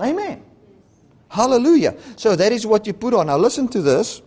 [0.00, 0.42] Amen.
[1.28, 1.96] Hallelujah.
[2.16, 3.26] So that is what you put on.
[3.26, 4.22] Now listen to this.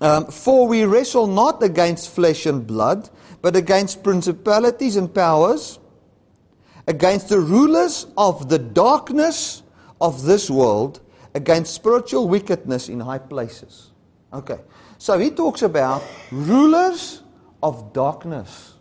[0.00, 3.08] Um, For we wrestle not against flesh and blood,
[3.40, 5.78] but against principalities and powers,
[6.86, 9.62] against the rulers of the darkness
[10.00, 11.00] of this world,
[11.34, 13.92] against spiritual wickedness in high places.
[14.32, 14.58] Okay.
[14.98, 17.22] So he talks about rulers
[17.62, 18.74] of darkness.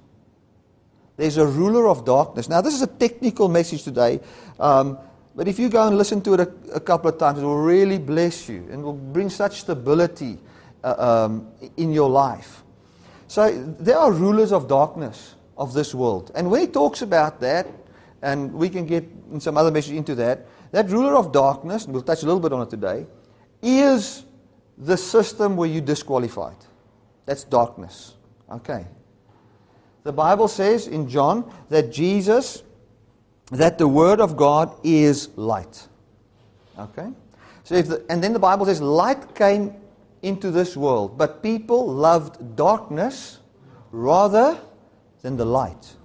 [1.16, 2.50] There's a ruler of darkness.
[2.50, 4.20] Now, this is a technical message today,
[4.60, 4.98] um,
[5.36, 7.58] but if you go and listen to it a, a, couple of times, it will
[7.58, 10.38] really bless you and will bring such stability
[10.84, 12.64] uh, um, in your life.
[13.28, 16.32] So, there are rulers of darkness of this world.
[16.36, 17.68] And when he talks about that,
[18.22, 21.94] and we can get in some other message into that, that ruler of darkness, and
[21.94, 23.06] we'll touch a little bit on it today,
[23.62, 24.26] is
[24.78, 26.58] the system where you disqualified.
[27.26, 28.16] That's darkness.
[28.52, 28.86] Okay.
[30.04, 32.64] The Bible says in John that Jesus,
[33.52, 35.88] that the Word of God is light.
[36.78, 37.10] Okay?
[37.64, 39.74] So if the, and then the Bible says light came
[40.22, 43.40] into this world, but people loved darkness
[43.92, 44.58] rather
[45.22, 45.96] than the light.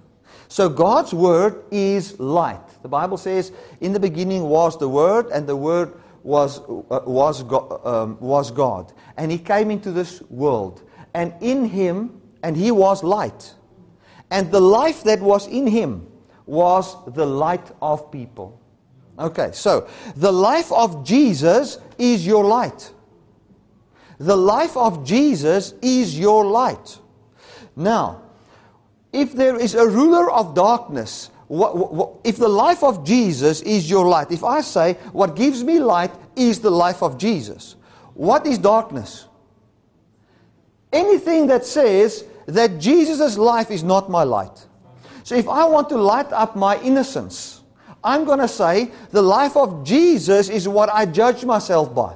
[0.47, 2.81] So God's Word is light.
[2.81, 7.43] The Bible says, in the beginning was the Word, and the Word was, uh, was,
[7.43, 8.91] God, um, was God.
[9.17, 10.81] And he came into this world.
[11.13, 13.53] And in him, and he was light.
[14.31, 16.08] And the life that was in him
[16.49, 18.59] was the light of people.
[19.17, 22.91] Okay, so the life of Jesus is your light.
[24.17, 26.97] The life of Jesus is your light.
[27.75, 28.23] Now,
[29.13, 33.89] if there is a ruler of darkness what, what, if the life of Jesus is
[33.89, 37.75] your light, if I say what gives me light is the life of Jesus,
[38.13, 39.25] what is darkness?
[40.93, 44.67] Anything that says that Jesus' life is not my light.
[45.29, 47.61] So if I want to light up my innocence,
[48.03, 52.15] I'm going to say the life of Jesus is what I judge myself by.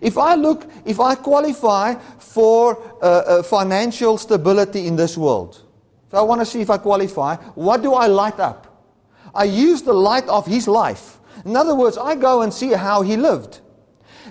[0.00, 5.64] If I look, if I qualify for uh, uh, financial stability in this world,
[6.12, 7.34] so I want to see if I qualify.
[7.56, 8.86] What do I light up?
[9.34, 11.18] I use the light of his life.
[11.44, 13.58] In other words, I go and see how he lived.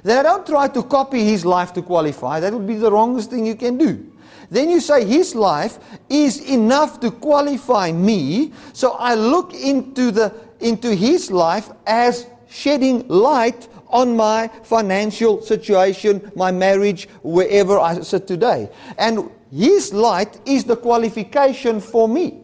[0.02, 2.40] Then I don't try to copy his life to qualify.
[2.40, 4.11] That would be the wrongest thing you can do.
[4.52, 8.52] Then you say his life is enough to qualify me.
[8.74, 16.32] So I look into the into his life as shedding light on my financial situation,
[16.36, 18.70] my marriage, wherever I sit today.
[18.98, 22.42] And his light is the qualification for me.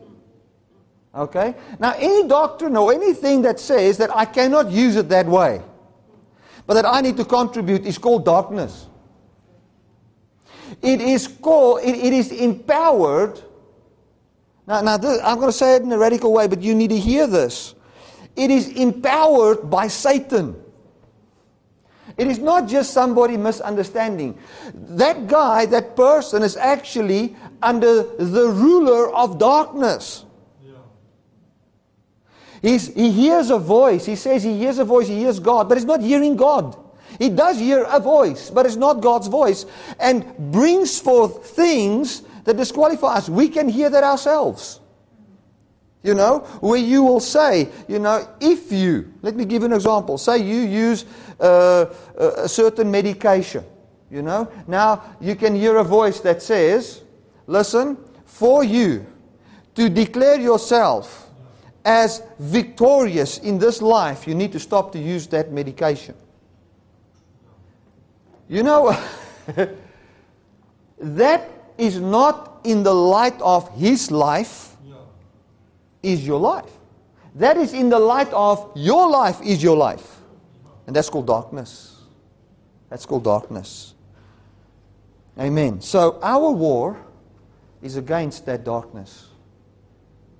[1.13, 1.55] Okay?
[1.79, 5.61] Now, any doctrine or anything that says that I cannot use it that way,
[6.65, 8.87] but that I need to contribute, is called darkness.
[10.81, 13.41] It is called, it, it is empowered.
[14.67, 16.89] Now, now this, I'm going to say it in a radical way, but you need
[16.89, 17.75] to hear this.
[18.35, 20.55] It is empowered by Satan.
[22.17, 24.37] It is not just somebody misunderstanding.
[24.73, 30.25] That guy, that person, is actually under the ruler of darkness.
[32.61, 34.05] He's, he hears a voice.
[34.05, 36.75] He says he hears a voice, he hears God, but he's not hearing God.
[37.19, 39.65] He does hear a voice, but it's not God's voice,
[39.99, 43.29] and brings forth things that disqualify us.
[43.29, 44.79] We can hear that ourselves.
[46.03, 49.73] You know, where you will say, you know, if you, let me give you an
[49.73, 50.17] example.
[50.17, 51.05] Say you use
[51.39, 53.65] uh, a certain medication,
[54.09, 54.49] you know.
[54.67, 57.01] Now, you can hear a voice that says,
[57.47, 59.05] listen, for you
[59.75, 61.29] to declare yourself
[61.83, 66.15] as victorious in this life, you need to stop to use that medication.
[68.49, 68.97] You know,
[70.99, 74.75] that is not in the light of his life,
[76.01, 76.71] is your life.
[77.35, 80.21] That is in the light of your life, is your life.
[80.87, 82.01] And that's called darkness.
[82.89, 83.93] That's called darkness.
[85.37, 85.81] Amen.
[85.81, 86.97] So our war
[87.81, 89.29] is against that darkness.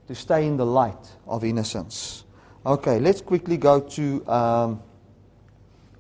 [0.07, 2.23] To stay in the light of innocence.
[2.65, 4.81] Okay, let's quickly go to, um,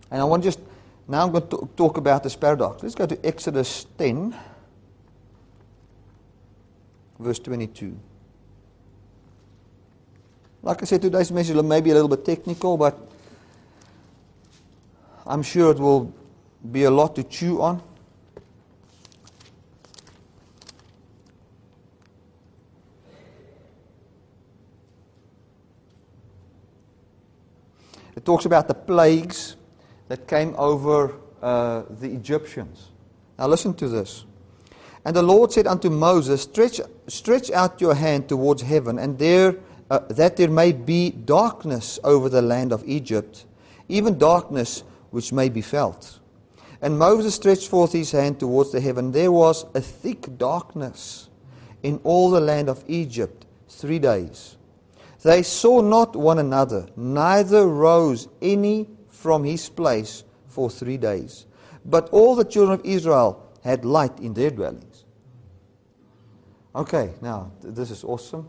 [0.09, 0.59] and I want just
[1.07, 2.83] now I'm going to talk about this paradox.
[2.83, 4.35] Let's go to Exodus 10,
[7.17, 7.97] verse 22.
[10.63, 12.99] Like I said, today's message may be a little bit technical, but
[15.25, 16.13] I'm sure it will
[16.71, 17.81] be a lot to chew on.
[28.15, 29.55] It talks about the plagues
[30.07, 32.89] that came over uh, the Egyptians.
[33.37, 34.25] Now listen to this.
[35.05, 39.55] And the Lord said unto Moses, Stretch, stretch out your hand towards heaven, and there,
[39.89, 43.45] uh, that there may be darkness over the land of Egypt,
[43.87, 46.19] even darkness which may be felt.
[46.81, 49.11] And Moses stretched forth his hand towards the heaven.
[49.11, 51.29] There was a thick darkness
[51.83, 54.57] in all the land of Egypt three days.
[55.23, 58.87] They saw not one another, neither rose any
[59.27, 61.47] from his place for three days.
[61.83, 65.03] But all the children of Israel had light in their dwellings.
[66.73, 68.47] Okay, now, this is awesome.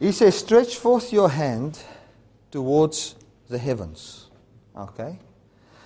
[0.00, 1.78] He says, Stretch forth your hand
[2.50, 3.14] towards
[3.48, 4.26] the heavens.
[4.76, 5.16] Okay?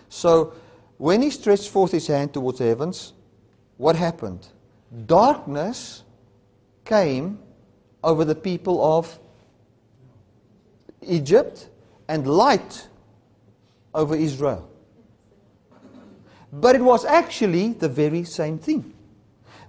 [0.08, 0.54] So,
[0.96, 3.12] when he stretched forth his hand towards the heavens,
[3.76, 4.48] what happened?
[5.04, 6.04] Darkness
[6.86, 7.38] came
[8.02, 9.18] over the people of
[11.02, 11.68] Egypt
[12.12, 12.88] and light
[13.94, 14.68] over Israel.
[16.52, 18.92] But it was actually the very same thing.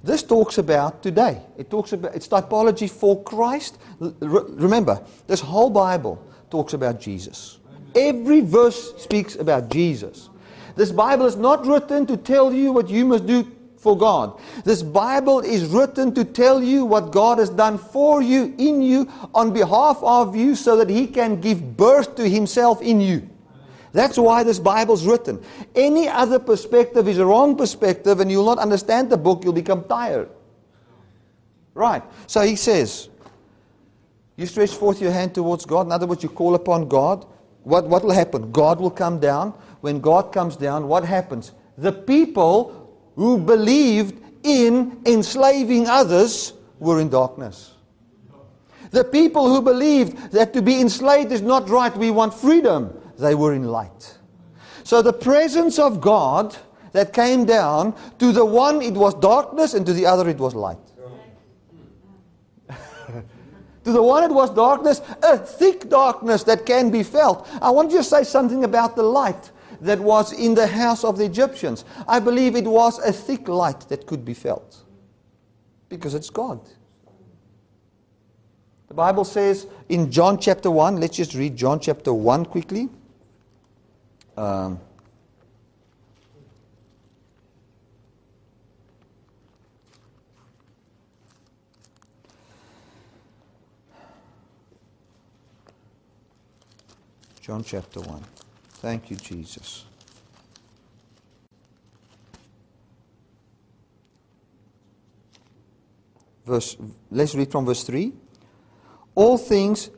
[0.04, 1.42] This talks about today.
[1.58, 3.78] It talks about it's typology for Christ.
[4.00, 7.60] remember, this whole Bible talks about Jesus.
[7.96, 10.30] Every verse speaks about Jesus.
[10.76, 13.50] This Bible is not written to tell you what you must do
[13.84, 14.40] for God.
[14.64, 19.12] This Bible is written to tell you what God has done for you, in you,
[19.36, 23.30] on behalf of you, so that He can give birth to Himself in you.
[23.92, 25.44] That's why this Bible is written.
[25.76, 29.84] Any other perspective is a wrong perspective, and you'll not understand the book, you'll become
[29.84, 30.30] tired.
[31.76, 32.04] Right.
[32.28, 33.10] So he says,
[34.36, 35.86] You stretch forth your hand towards God.
[35.86, 37.26] In other words, you call upon God.
[37.64, 38.52] What, what will happen?
[38.52, 39.52] God will come down.
[39.82, 41.52] When God comes down, what happens?
[41.78, 42.83] The people
[43.16, 47.74] who believed in enslaving others were in darkness.
[48.92, 53.34] The people who believed that to be enslaved is not right, we want freedom, they
[53.34, 54.18] were in light.
[54.84, 56.56] So the presence of God
[56.92, 60.54] that came down, to the one it was darkness, and to the other it was
[60.54, 60.78] light.
[62.70, 67.50] to the one it was darkness, a thick darkness that can be felt.
[67.62, 69.52] I want you to say something about the light
[69.84, 71.84] that was in the house of the Egyptians.
[72.08, 74.84] I believe it was a thick light that could be felt
[75.90, 76.62] because it's God.
[78.88, 82.90] The Bible says in John chapter 1, let's just read John chapter 1 quickly.
[84.38, 84.80] Um,
[97.42, 98.24] John chapter 1.
[98.84, 99.86] Thank you, Jesus.
[106.46, 106.76] Verse,
[107.10, 108.12] let's read from verse 3.
[109.16, 109.90] All things,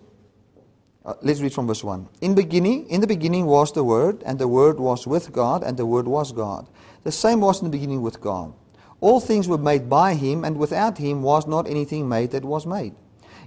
[1.04, 2.08] uh, let's read from verse 1.
[2.22, 5.78] In, beginning, in the beginning was the Word, and the Word was with God, and
[5.78, 6.68] the Word was God.
[7.04, 8.54] The same was in the beginning with God.
[9.02, 12.68] All things were made by him, and without him was not anything made that was
[12.68, 12.94] made.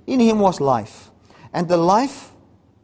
[0.04, 1.12] In him was life,
[1.52, 2.32] and the life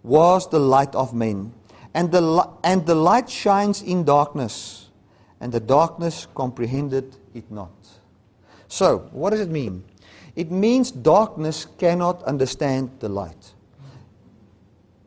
[0.04, 1.52] was the light of men.
[1.94, 4.90] And the, and the light shines in darkness,
[5.40, 7.70] and the darkness comprehended it not.
[8.66, 9.84] So, what does it mean?
[10.34, 13.52] It means darkness cannot understand the light.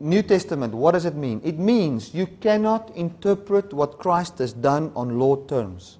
[0.00, 1.40] New Testament, what does it mean?
[1.44, 5.98] It means you cannot interpret what Christ has done on law terms.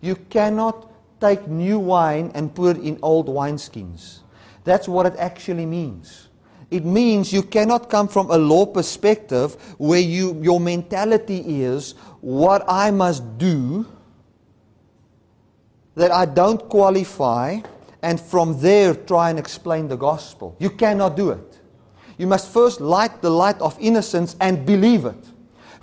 [0.00, 0.90] You cannot
[1.20, 4.18] take new wine and put it in old wineskins.
[4.64, 6.28] That's what it actually means.
[6.70, 12.64] It means you cannot come from a law perspective where you, your mentality is what
[12.68, 13.86] I must do
[15.94, 17.60] that I don't qualify,
[18.02, 20.56] and from there try and explain the gospel.
[20.58, 21.60] You cannot do it.
[22.18, 25.33] You must first light the light of innocence and believe it.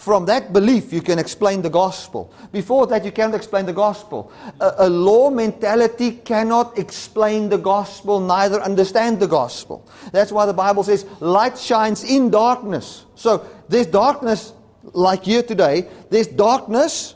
[0.01, 2.33] From that belief, you can explain the gospel.
[2.51, 4.31] Before that, you cannot explain the gospel.
[4.59, 9.87] A, a, law mentality cannot explain the gospel, neither understand the gospel.
[10.11, 13.05] That's why the Bible says light shines in darkness.
[13.13, 14.53] So there's darkness,
[14.93, 17.13] like here today, there's darkness,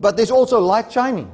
[0.00, 1.32] but there's also light shining.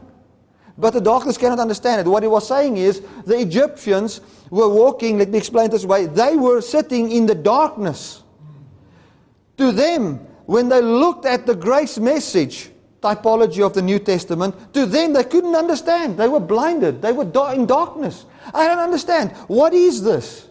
[0.76, 2.10] But the darkness cannot understand it.
[2.10, 4.20] What he was saying is the Egyptians
[4.50, 8.22] were walking, let me explain this way, they were sitting in the darkness.
[9.56, 12.70] To them, when they looked at the grace message
[13.00, 16.16] typology of the New Testament, to them they couldn't understand.
[16.16, 17.02] They were blinded.
[17.02, 18.24] They were in darkness.
[18.54, 19.32] I don't understand.
[19.48, 20.48] What is this?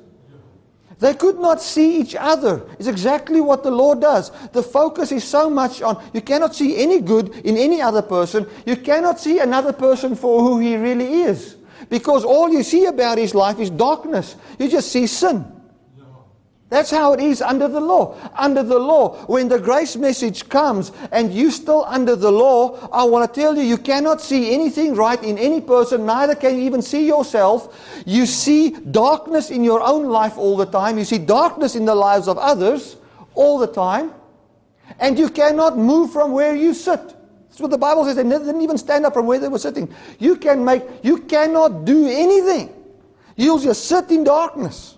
[0.99, 2.61] They could not see each other.
[2.77, 4.29] It's exactly what the Lord does.
[4.49, 8.47] The focus is so much on, you cannot see any good in any other person.
[8.67, 11.55] You cannot see another person for who he really is.
[11.89, 14.35] Because all you see about his life is darkness.
[14.59, 15.50] You just see sin.
[16.71, 18.15] That's how it is under the law.
[18.33, 23.03] Under the law, when the grace message comes and you still under the law, I
[23.03, 26.63] want to tell you, you cannot see anything right in any person, neither can you
[26.63, 28.01] even see yourself.
[28.05, 30.97] You see darkness in your own life all the time.
[30.97, 32.95] You see darkness in the lives of others
[33.35, 34.13] all the time.
[34.97, 37.01] And you cannot move from where you sit.
[37.49, 38.15] That's what the Bible says.
[38.15, 39.93] They didn't even stand up from where they were sitting.
[40.19, 42.73] You can make, you cannot do anything.
[43.35, 44.95] You'll just sit in darkness.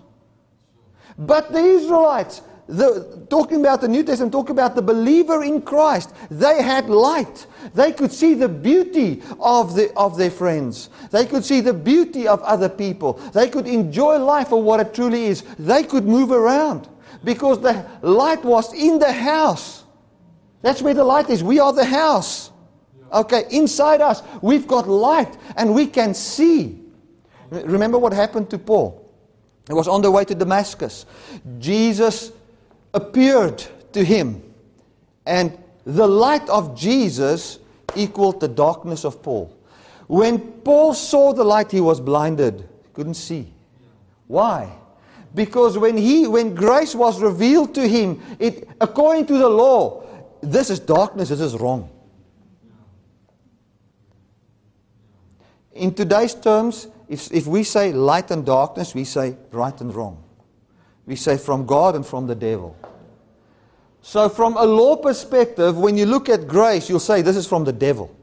[1.18, 6.14] But the Israelites, the, talking about the New Testament, talking about the believer in Christ.
[6.30, 7.46] They had light.
[7.74, 10.88] They could see the beauty of, the, of their friends.
[11.10, 13.14] They could see the beauty of other people.
[13.32, 15.42] They could enjoy life for what it truly is.
[15.58, 16.88] They could move around
[17.22, 19.84] because the light was in the house.
[20.62, 21.42] That's where the light is.
[21.42, 22.50] We are the house.
[23.12, 26.80] Okay, inside us, we've got light and we can see.
[27.50, 29.03] Remember what happened to Paul?
[29.66, 31.06] He was on the way to Damascus.
[31.58, 32.32] Jesus
[32.92, 34.42] appeared to him,
[35.26, 37.58] and the light of Jesus
[37.96, 39.56] equaled the darkness of Paul.
[40.06, 43.52] When Paul saw the light, he was blinded, couldn't see.
[44.26, 44.70] Why?
[45.34, 50.04] Because when he when grace was revealed to him, it according to the law,
[50.40, 51.90] this is darkness, this is wrong.
[55.72, 60.22] In today's terms, if, if we say light and darkness, we say right and wrong.
[61.06, 62.76] We say from God and from the devil.
[64.00, 67.64] So, from a law perspective, when you look at grace, you'll say this is from
[67.64, 68.14] the devil.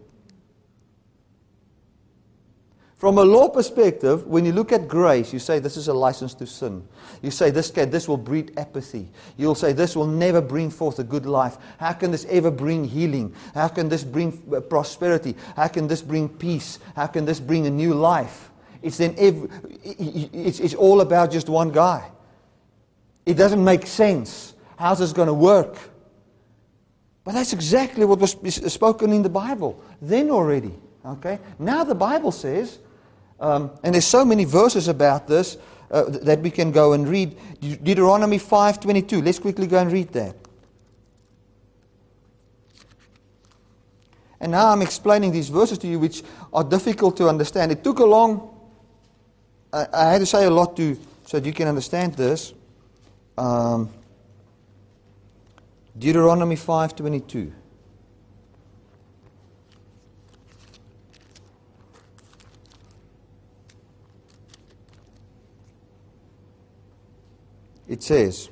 [3.01, 6.35] From a law perspective, when you look at grace, you say this is a license
[6.35, 6.87] to sin.
[7.23, 9.09] You say this, can, this will breed apathy.
[9.37, 11.57] You'll say this will never bring forth a good life.
[11.79, 13.33] How can this ever bring healing?
[13.55, 15.35] How can this bring uh, prosperity?
[15.55, 16.77] How can this bring peace?
[16.95, 18.50] How can this bring a new life?
[18.81, 19.49] It's, then every,
[19.83, 22.09] it's, it's all about just one guy.
[23.25, 24.55] It doesn't make sense.
[24.77, 25.77] How's this going to work?
[27.23, 28.31] But that's exactly what was
[28.73, 30.73] spoken in the Bible then already.
[31.05, 31.39] Okay?
[31.59, 32.79] Now the Bible says,
[33.39, 35.57] um, and there's so many verses about this
[35.91, 37.37] uh, that we can go and read.
[37.59, 39.23] Deuteronomy 5:22.
[39.23, 40.35] Let's quickly go and read that.
[44.39, 47.71] And now I'm explaining these verses to you, which are difficult to understand.
[47.71, 48.50] It took a long.
[49.73, 52.53] I, I had to say a lot to so that you can understand this.
[53.37, 53.89] Um,
[55.97, 57.53] Deuteronomy 5:22.
[67.87, 68.49] It says,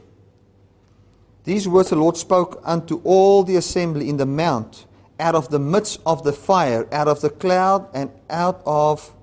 [1.45, 4.85] These words the Lord spoke unto all the assembly in the mount,
[5.17, 9.13] out of the midst of the fire, out of the cloud, and out of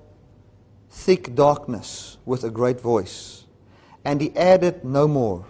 [0.97, 3.45] thick darkness, with a great voice.
[4.03, 5.45] And he added no more.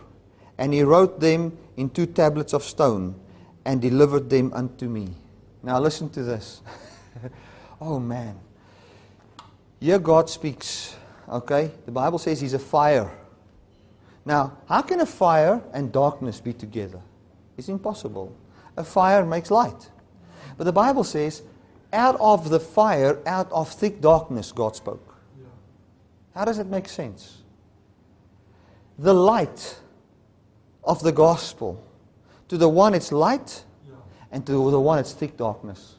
[0.58, 3.16] And he wrote them in two tablets of stone,
[3.66, 5.10] and delivered them unto me.
[5.64, 6.62] Now listen to this.
[7.82, 8.38] oh man.
[9.80, 10.96] Here God speaks.
[11.30, 11.72] Okay?
[11.86, 13.12] The Bible says he's a fire.
[14.26, 17.02] Now, how can a fire and darkness be together?
[17.58, 18.36] It's impossible.
[18.76, 19.90] A fire makes light.
[20.58, 21.42] But the Bible says,
[21.94, 25.07] out of the fire, out of thick darkness, God spoke.
[26.38, 27.40] How does it make sense?
[29.00, 29.80] The light
[30.84, 31.84] of the gospel.
[32.50, 33.64] To the one, it's light,
[34.32, 35.96] and to the one, it's thick darkness.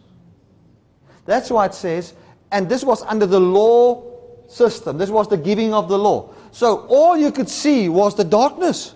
[1.25, 2.15] That's why it says,
[2.53, 4.05] and this was under the law
[4.47, 4.97] system.
[4.97, 6.33] This was the giving of the law.
[6.53, 8.95] So all you could see was the darkness.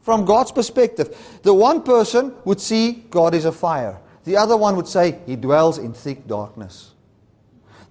[0.00, 4.00] From God's perspective, the one person would see God is a fire.
[4.24, 6.91] The other one would say he dwells in thick darkness.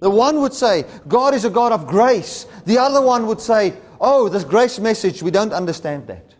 [0.02, 2.46] The one would say God is a God of grace.
[2.66, 6.34] The other one would say, oh, this grace message, we don't understand that.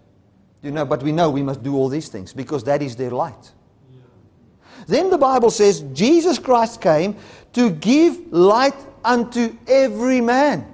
[0.62, 3.12] You know, but we know we must do all these things because that is their
[3.12, 3.52] light.
[4.88, 7.14] Then the Bible says Jesus Christ came
[7.52, 10.66] to give light unto every man.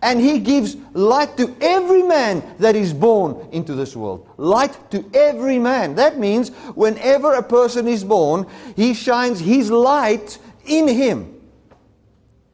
[0.00, 4.26] And he gives light to every man that is born into this world.
[4.38, 5.96] Light to every man.
[5.96, 8.46] That means whenever a person is born,
[8.76, 11.34] he shines his light in him.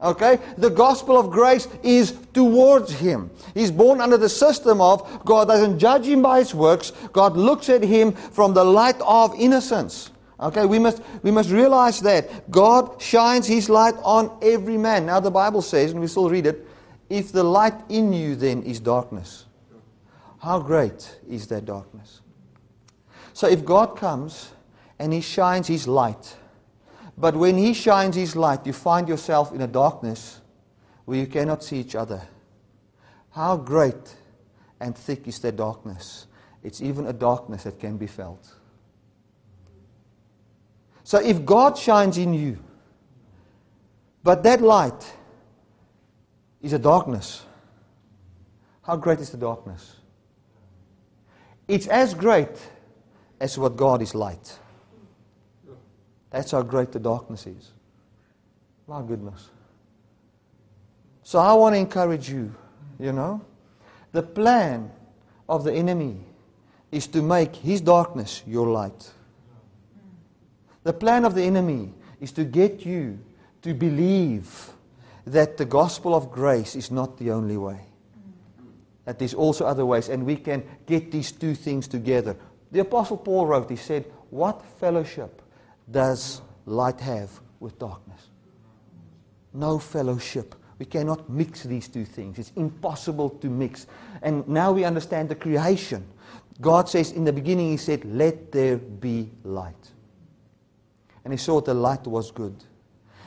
[0.03, 0.39] Okay?
[0.59, 3.31] The gospel of grace is towards him.
[3.55, 7.69] He's born under the system of God doesn't judge him by his works, God looks
[7.69, 10.11] at him from the light of innocence.
[10.43, 15.07] Okay, we must, we must realize that God shines His light on every man.
[15.07, 16.67] Now, the Bible says, and we still read it,
[17.09, 19.45] if the light in you then is darkness,
[20.41, 22.23] how great is that darkness?
[23.33, 24.51] So, if God comes
[24.99, 26.37] and He shines His light,
[27.23, 30.41] but when He shines His light, you find yourself in a darkness
[31.05, 32.21] where you cannot see each other,
[33.31, 34.17] how great
[34.81, 36.27] and thick is that darkness?
[36.65, 38.53] It's even a darkness that can be felt.
[41.05, 42.59] So if God shines in you,
[44.25, 45.15] but that light
[46.61, 47.45] is a darkness,
[48.83, 49.95] how great is the darkness?
[51.69, 52.59] It's as great
[53.39, 54.59] as what God is light.
[56.33, 57.71] That's how great the darkness is.
[58.89, 59.51] My goodness.
[61.23, 62.53] So I want to encourage you,
[62.99, 63.43] you know.
[64.13, 64.91] The plan
[65.49, 66.25] of the enemy
[66.91, 69.11] is to make his darkness your light.
[70.85, 73.19] The plan of the enemy is to get you
[73.61, 74.71] to believe
[75.27, 77.81] that the gospel of grace is not the only way.
[79.05, 82.37] That there's also other ways, and we can get these two things together.
[82.73, 85.42] The Apostle Paul wrote, he said, What fellowship
[85.91, 87.31] does light have
[87.61, 88.29] with darkness?
[89.53, 90.55] No fellowship.
[90.79, 92.39] We cannot mix these two things.
[92.39, 93.87] It's impossible to mix.
[94.23, 96.07] And now we understand the creation.
[96.61, 99.93] God says in the beginning, He said, Let there be light
[101.25, 102.65] and he saw the light was good.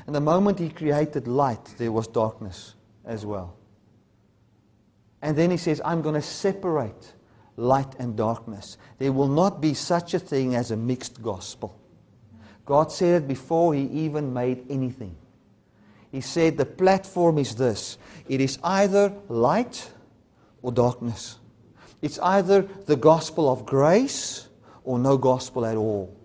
[0.06, 2.76] And the moment he created light, there was darkness
[3.06, 3.56] as well.
[5.22, 7.14] And then he says, I'm going to separate
[7.58, 8.78] light and darkness.
[9.00, 11.80] There will not be such a thing as a mixed gospel.
[12.66, 15.16] God said it before he even made anything.
[16.12, 17.98] He said, The platform is this
[18.28, 19.92] it is either light
[20.62, 21.38] or darkness.
[22.02, 24.48] It's either the gospel of grace
[24.84, 26.16] or no gospel at all.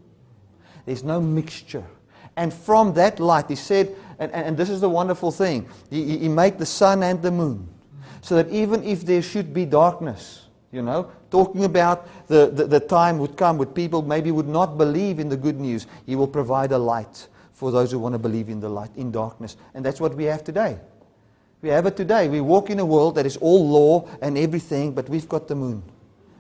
[0.87, 1.85] There's no mixture.
[2.37, 6.29] And from that light, he said, and, and this is the wonderful thing, he, he
[6.29, 7.69] made the sun and the moon.
[8.23, 12.81] So that even if there should be darkness, you know, talking about the, the, the
[12.81, 16.29] time would come when people maybe would not believe in the good news, he will
[16.29, 19.57] provide a light for those who want to believe in the light, in darkness.
[19.75, 20.79] And that's what we have today.
[21.61, 22.29] We have it today.
[22.29, 25.55] We walk in a world that is all law and everything, but we've got the
[25.55, 25.83] moon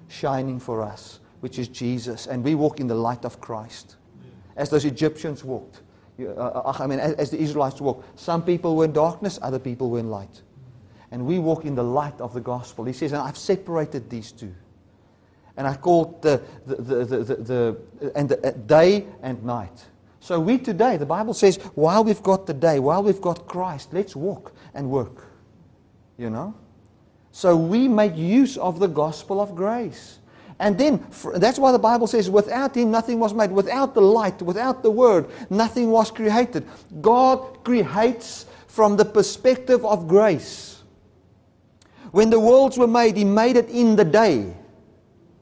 [0.08, 2.26] shining for us, which is Jesus.
[2.26, 3.96] And we walk in the light of Christ
[4.56, 5.82] as those Egyptians walked.
[6.18, 8.18] Uh, uh, I mean, as the Israelites walked.
[8.18, 10.42] Some people were in darkness, other people were in light.
[11.10, 12.84] And we walk in the light of the gospel.
[12.84, 14.54] He says, and I've separated these two.
[15.56, 19.84] And I called the, the, the, the, the and the, uh, day and night.
[20.20, 23.92] So we today, the Bible says, while we've got the day, while we've got Christ,
[23.92, 25.26] let's walk and work.
[26.16, 26.54] You know?
[27.32, 30.18] So we make use of the gospel of grace.
[30.58, 31.04] And then
[31.36, 33.50] that's why the Bible says, without him, nothing was made.
[33.50, 36.66] Without the light, without the word, nothing was created.
[37.00, 40.79] God creates from the perspective of grace.
[42.12, 44.54] When the worlds were made, he made it in the day.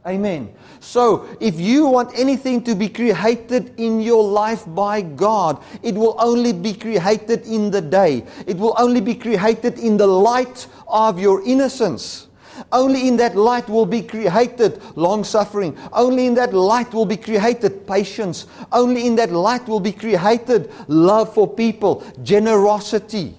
[0.07, 0.55] Amen.
[0.81, 6.17] So, if you want anything to be created in your life by God, it will
[6.19, 8.25] only be created in the day.
[8.47, 12.29] It will only be created in the light of your innocence.
[12.73, 15.77] Only in that light will be created long suffering.
[15.93, 18.47] Only in that light will be created patience.
[18.73, 23.37] Only in that light will be created love for people, generosity.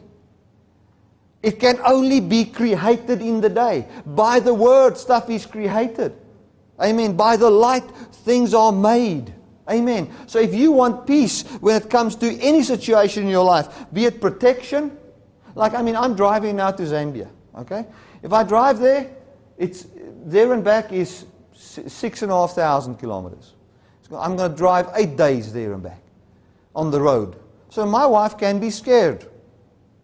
[1.41, 3.87] It can only be created in the day.
[4.05, 6.13] By the word, stuff is created.
[6.81, 7.15] Amen.
[7.15, 9.33] By the light, things are made.
[9.69, 10.09] Amen.
[10.27, 14.05] So if you want peace when it comes to any situation in your life, be
[14.05, 14.97] it protection,
[15.55, 17.29] like I mean, I'm driving now to Zambia.
[17.55, 17.85] Okay?
[18.23, 19.09] If I drive there,
[19.57, 19.87] it's
[20.25, 23.53] there and back is six and a half thousand kilometers.
[24.11, 26.01] I'm going to drive eight days there and back
[26.75, 27.35] on the road.
[27.69, 29.27] So my wife can be scared.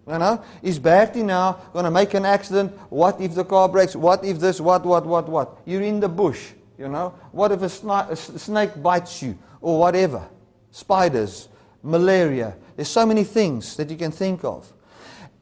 [0.08, 2.72] You know, is Bertie now going to make an accident?
[2.89, 3.95] What if the car breaks?
[3.95, 4.62] What if this?
[4.62, 5.58] What, what, what, what?
[5.66, 7.16] You're in the bush, you know.
[7.32, 10.28] What if a, a snake bites you or whatever?
[10.70, 11.49] Spiders,
[11.82, 12.56] malaria.
[12.76, 14.72] There's so many things that you can think of.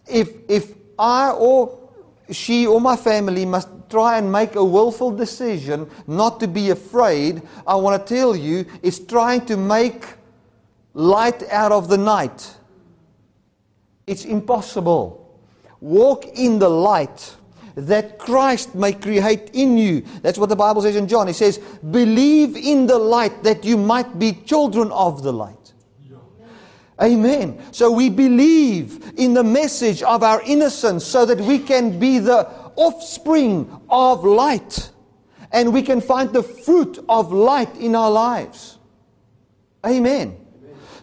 [0.07, 1.80] If, if I or
[2.32, 7.41] she or my family must try and make a willful decision not to be afraid,
[7.68, 10.05] I want to tell you, it's trying to make
[10.93, 12.55] light out of the night.
[14.08, 15.20] It's impossible.
[15.80, 17.36] Walk in the light
[17.76, 20.01] that Christ may create in you.
[20.22, 21.28] That's what the Bible says in John.
[21.28, 25.58] It says, Believe in the light that you might be children of the light.
[27.01, 27.60] Amen.
[27.72, 32.47] So we believe in the message of our innocence so that we can be the
[32.76, 34.91] offspring of light
[35.51, 38.78] and we can find the fruit of light in our lives.
[39.86, 40.43] Amen.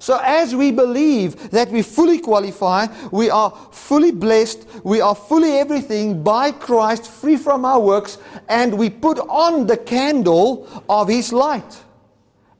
[0.00, 5.58] So, as we believe that we fully qualify, we are fully blessed, we are fully
[5.58, 8.16] everything by Christ, free from our works,
[8.48, 11.84] and we put on the candle of His light.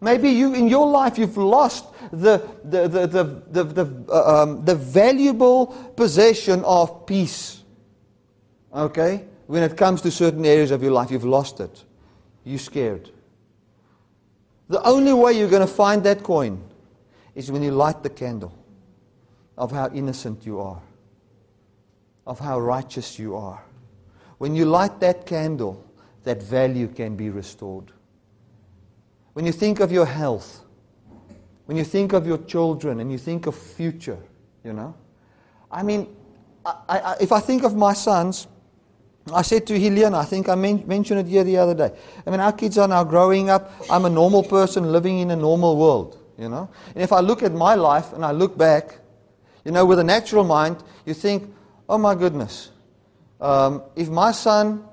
[0.03, 4.63] Maybe you, in your life, you've lost the, the, the, the, the, the, uh, um,
[4.67, 7.63] the valuable possession of peace.
[8.75, 9.25] Okay?
[9.47, 11.85] When it comes to certain areas of your life, you've lost it.
[12.45, 13.09] You're scared.
[14.69, 16.65] The only way you're going to find that coin
[17.35, 18.53] is when you light the candle
[19.57, 20.81] of how innocent you are,
[22.27, 23.63] of how righteous you are.
[24.39, 25.85] When you light that candle,
[26.25, 27.93] that value can be restored.
[29.35, 30.65] When you think of your health,
[31.67, 34.19] when you think of your children and you think of future,
[34.65, 34.95] you know,
[35.71, 36.09] I mean,
[36.65, 38.49] I, I, if I think of my sons,
[39.33, 41.93] I said to Helene, I think I men- mentioned it here the other day.
[42.27, 43.73] I mean, our kids are now growing up.
[43.89, 46.69] I'm a normal person living in a normal world you know.
[46.95, 48.99] And if I look at my life and I look back,
[49.65, 51.55] you know, with a natural mind, you think,
[51.89, 52.71] oh my goodness,
[53.41, 54.85] um, if my son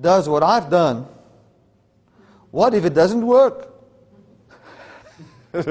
[0.00, 1.06] does what I've done,
[2.50, 3.70] what if it doesn't work?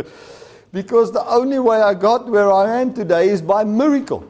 [0.72, 4.30] because the only way I got where I am today is by miracle.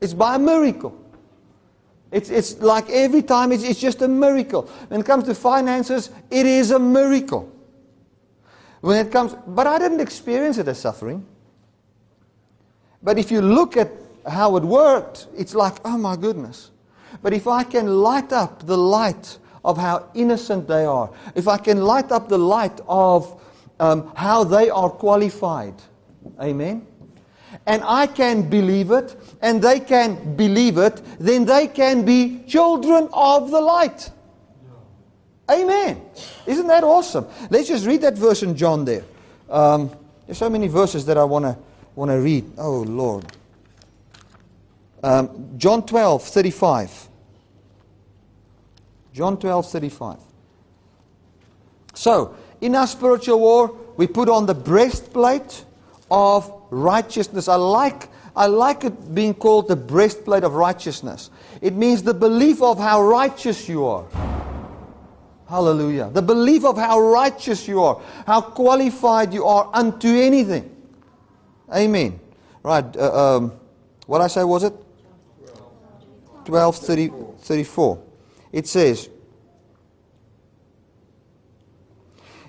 [0.00, 0.98] It's by miracle.
[2.10, 4.62] It's, it's like every time it's, it's just a miracle.
[4.88, 7.52] When it comes to finances, it is a miracle.
[8.86, 11.26] When it comes, but I didn't experience it as suffering.
[13.02, 13.90] But if you look at
[14.24, 16.70] how it worked, it's like, oh my goodness.
[17.20, 21.58] But if I can light up the light of how innocent they are, if I
[21.58, 23.42] can light up the light of
[23.80, 25.74] um, how they are qualified,
[26.40, 26.86] amen?
[27.66, 33.08] And I can believe it, and they can believe it, then they can be children
[33.12, 34.12] of the light.
[35.50, 36.02] Amen.
[36.46, 37.26] Isn't that awesome?
[37.50, 39.04] Let's just read that verse in John there.
[39.48, 39.90] Um,
[40.26, 41.56] there's so many verses that I want to
[41.96, 42.44] want to read.
[42.58, 43.26] Oh, Lord.
[45.02, 47.08] Um, John 12, 35.
[49.12, 50.18] John 12, 35.
[51.94, 55.64] So, in our spiritual war, we put on the breastplate
[56.10, 57.48] of righteousness.
[57.48, 61.30] I like, I like it being called the breastplate of righteousness.
[61.62, 64.04] It means the belief of how righteous you are.
[65.48, 66.10] Hallelujah.
[66.12, 70.74] The belief of how righteous you are, how qualified you are unto anything.
[71.72, 72.18] Amen.
[72.62, 72.84] Right.
[72.96, 73.52] Uh, um,
[74.06, 74.74] what I say was it?
[76.44, 78.02] 12, 30, 34.
[78.52, 79.08] It says,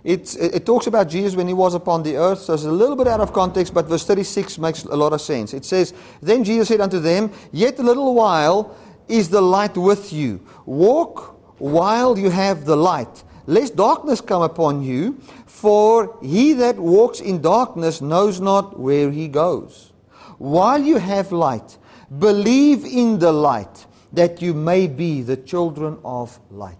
[0.04, 2.40] it, it talks about Jesus when he was upon the earth.
[2.40, 5.22] So it's a little bit out of context, but verse 36 makes a lot of
[5.22, 5.54] sense.
[5.54, 8.76] It says, Then Jesus said unto them, Yet a little while
[9.08, 10.46] is the light with you.
[10.66, 17.20] Walk while you have the light, lest darkness come upon you, for he that walks
[17.20, 19.92] in darkness knows not where he goes.
[20.38, 21.78] While you have light,
[22.20, 26.78] believe in the light, that you may be the children of light.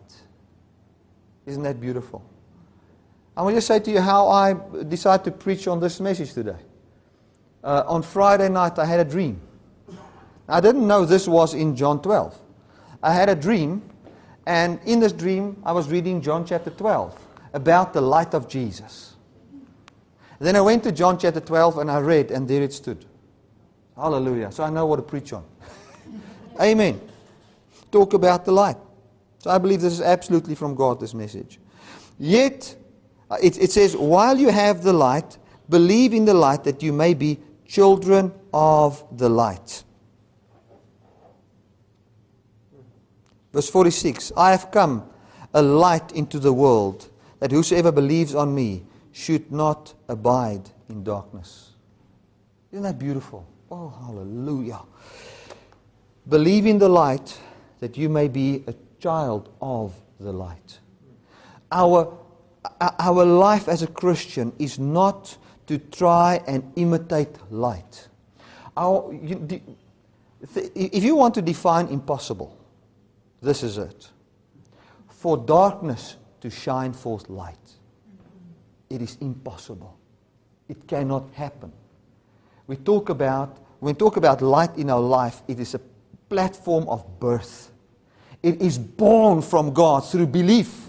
[1.46, 2.24] Isn't that beautiful?
[3.36, 4.56] I want to say to you how I
[4.88, 6.58] decided to preach on this message today.
[7.64, 9.42] Uh, on Friday night, I had a dream.
[10.48, 12.38] I didn't know this was in John 12.
[13.04, 13.82] I had a dream,
[14.48, 17.20] and in this dream, I was reading John chapter 12
[17.52, 19.16] about the light of Jesus.
[20.40, 23.04] Then I went to John chapter 12 and I read, and there it stood.
[23.98, 24.54] Hallelujah.
[24.54, 25.44] So I know what to preach on.
[26.62, 27.02] Amen.
[27.92, 28.78] Talk about the light.
[29.40, 31.60] So I believe this is absolutely from God, this message.
[32.18, 32.74] Yet,
[33.30, 35.38] uh, it, it says, while you have the light,
[35.68, 39.84] believe in the light that you may be children of the light.
[43.58, 45.10] Verse 46 I have come
[45.52, 51.72] a light into the world, that whosoever believes on me should not abide in darkness.
[52.72, 53.48] Isn't that beautiful?
[53.72, 54.82] Oh, hallelujah.
[56.30, 57.36] Believe in the light
[57.80, 60.78] that you may be a child of the light.
[61.72, 62.16] Our,
[62.80, 65.36] uh, our life as a Christian is not
[65.66, 68.08] to try and imitate light.
[68.78, 69.64] Our, you,
[70.76, 72.56] if you want to define impossible,
[73.48, 74.10] this is it.
[75.10, 77.56] For darkness to shine forth light,
[78.90, 79.98] it is impossible.
[80.68, 81.72] It cannot happen.
[82.68, 85.80] We talk about, when we talk about light in our life, it is a
[86.30, 87.72] platform of birth.
[88.44, 90.86] It is born from God through belief.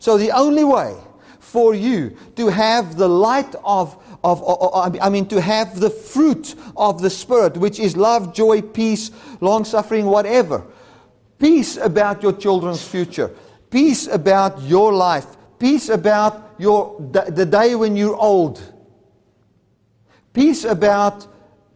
[0.00, 0.96] So the only way
[1.38, 6.54] for you to have the light of, of, of, I mean, to have the fruit
[6.76, 10.64] of the Spirit, which is love, joy, peace, long suffering, whatever.
[11.38, 13.30] Peace about your children's future.
[13.70, 15.26] Peace about your life.
[15.58, 18.60] Peace about your, the day when you're old.
[20.32, 21.26] Peace about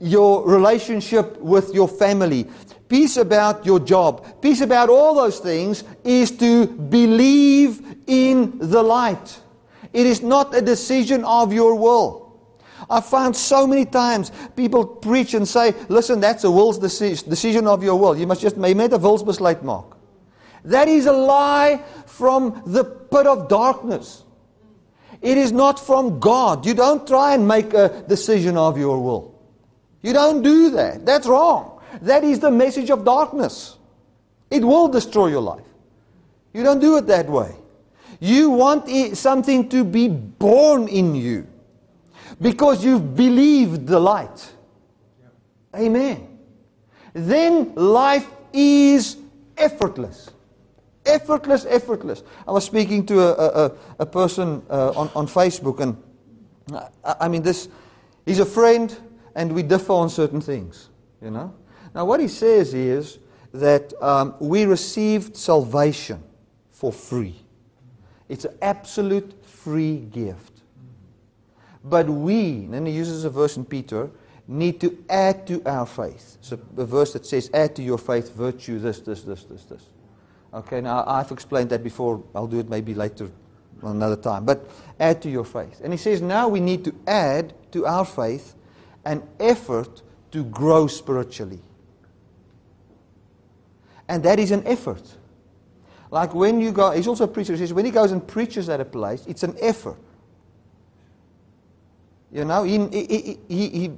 [0.01, 2.49] your relationship with your family
[2.93, 9.41] peace about your job, peace about all those things is to believe in the light.
[9.95, 12.22] It is not a decision of your will.
[12.93, 17.67] I've found so many times people preach and say, listen, that's a will's deci- decision
[17.67, 18.15] of your will.
[18.17, 19.97] You must just make a wilsbesluit mark.
[20.67, 24.25] That is a lie from the pit of darkness.
[25.23, 26.67] It is not from God.
[26.67, 29.41] You don't try and make a decision of your will.
[30.03, 31.07] You don't do that.
[31.07, 31.81] That's wrong.
[32.03, 33.79] That is the message of darkness.
[34.51, 35.65] It will destroy your life.
[36.53, 37.55] You don't do it that way.
[38.21, 41.47] You want something to be born in you
[42.43, 44.53] because you've believed the light.
[45.75, 46.39] Amen.
[47.15, 49.17] Then life is
[49.57, 50.31] effortless.
[51.07, 52.23] Effortless, effortless.
[52.47, 53.33] I was speaking to a,
[53.65, 55.97] a, a person uh, on, on Facebook, and
[57.05, 57.69] I, I mean, this,
[58.27, 58.95] he's a friend,
[59.35, 60.91] and we differ on certain things,
[61.23, 61.55] you know.
[61.95, 63.19] Now, what he says is
[63.53, 66.23] that um, we received salvation
[66.71, 67.37] for free.
[68.29, 70.52] It's an absolute free gift.
[71.85, 74.11] But we, and then he uses a verse in Peter,
[74.47, 76.39] need to add to our faith.
[76.41, 79.89] So a verse that says, add to your faith virtue, this, this, this, this, this.
[80.55, 82.23] Okay, now I've explained that before.
[82.35, 83.31] I'll do it maybe later
[83.83, 84.45] another time.
[84.45, 84.69] But
[85.01, 85.81] add to your faith.
[85.83, 88.55] And he says now we need to add to our faith
[89.05, 90.03] an effort
[90.33, 91.61] to grow spiritually.
[94.09, 95.03] And that is an effort.
[96.11, 97.55] Like when you go, he's also a preacher.
[97.55, 99.97] He says when he goes and preaches at a place, it's an effort.
[102.33, 103.91] You know, he, he, he, he,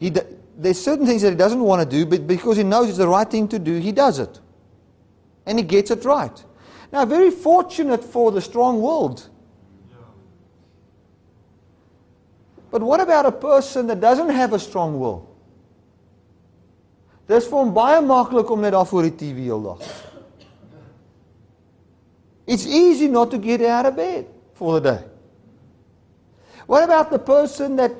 [0.00, 0.12] he,
[0.56, 3.06] there's certain things that he doesn't want to do, but because he knows it's the
[3.06, 4.40] right thing to do, he does it.
[5.44, 6.44] And he gets it right.
[6.90, 9.28] Now, very fortunate for the strong world.
[12.70, 15.28] But what about a person that doesn't have a strong will?
[17.28, 19.52] Dis vir hom baie maklik om net daar voor die TV.
[22.46, 25.11] It's easy not to get out of bed for the day.
[26.72, 27.92] What about the person that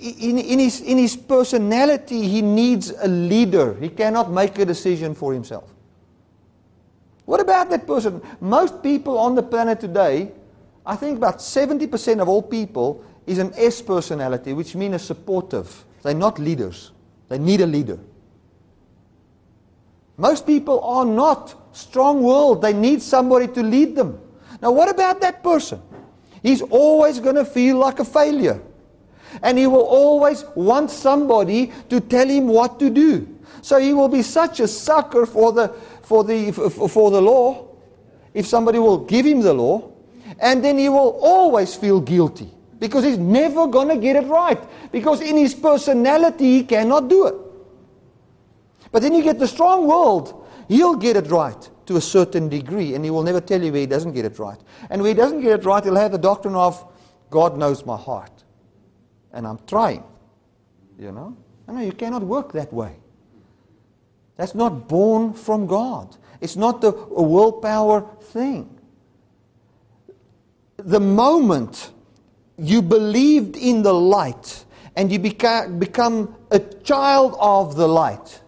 [0.00, 3.74] in, in, his, in his personality he needs a leader.
[3.74, 5.72] He cannot make a decision for himself.
[7.26, 8.20] What about that person?
[8.40, 10.32] Most people on the planet today,
[10.84, 15.84] I think about 70% of all people is an S personality, which means a supportive.
[16.02, 16.90] They're not leaders.
[17.28, 18.00] They need a leader.
[20.16, 22.62] Most people are not strong willed.
[22.62, 24.18] They need somebody to lead them.
[24.60, 25.80] Now, what about that person?
[26.42, 28.60] He's always going to feel like a failure.
[29.42, 33.36] And he will always want somebody to tell him what to do.
[33.62, 35.68] So he will be such a sucker for the,
[36.02, 37.68] for the, for the law,
[38.34, 39.92] if somebody will give him the law.
[40.40, 44.62] And then he will always feel guilty because he's never going to get it right.
[44.92, 47.34] Because in his personality, he cannot do it.
[48.92, 50.46] But then you get the strong world.
[50.68, 53.80] He'll get it right to a certain degree, and he will never tell you where
[53.80, 54.60] he doesn't get it right.
[54.90, 56.84] And where he doesn't get it right, he'll have the doctrine of
[57.30, 58.44] God knows my heart,
[59.32, 60.04] and I'm trying.
[60.98, 61.36] You know?
[61.66, 62.96] No, you cannot work that way.
[64.36, 66.14] That's not born from God.
[66.42, 68.78] It's not a, a willpower thing.
[70.76, 71.90] The moment
[72.58, 74.64] you believed in the light
[74.94, 78.42] and you beca- become a child of the light,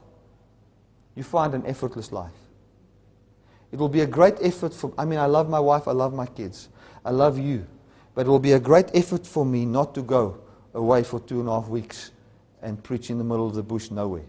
[1.14, 2.39] you find an effortless life.
[3.72, 6.12] It will be a great effort for, I mean, I love my wife, I love
[6.12, 6.68] my kids,
[7.04, 7.66] I love you.
[8.14, 10.38] But it will be a great effort for me not to go
[10.74, 12.10] away for two and a half weeks
[12.62, 14.24] and preach in the middle of the bush nowhere.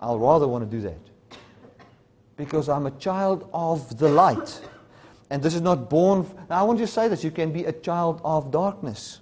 [0.00, 1.38] I'll rather want to do that.
[2.36, 4.60] Because I'm a child of the light.
[5.28, 6.26] And this is not born.
[6.48, 9.20] Now, I want you to say this you can be a child of darkness.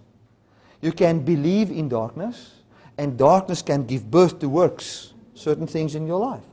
[0.80, 2.52] You can believe in darkness,
[2.96, 6.44] and darkness can give birth to works, certain things in your life.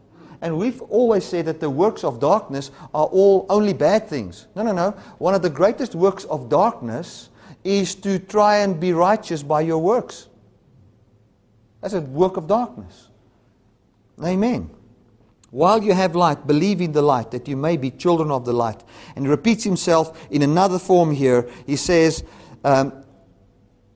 [0.41, 4.47] And we've always said that the works of darkness are all only bad things.
[4.55, 4.91] No, no, no.
[5.17, 7.29] One of the greatest works of darkness
[7.63, 10.27] is to try and be righteous by your works.
[11.81, 13.09] That's a work of darkness.
[14.23, 14.69] Amen.
[15.51, 18.53] While you have light, believe in the light, that you may be children of the
[18.53, 18.83] light.
[19.15, 21.49] And he repeats himself in another form here.
[21.65, 22.23] He says,
[22.63, 23.03] um,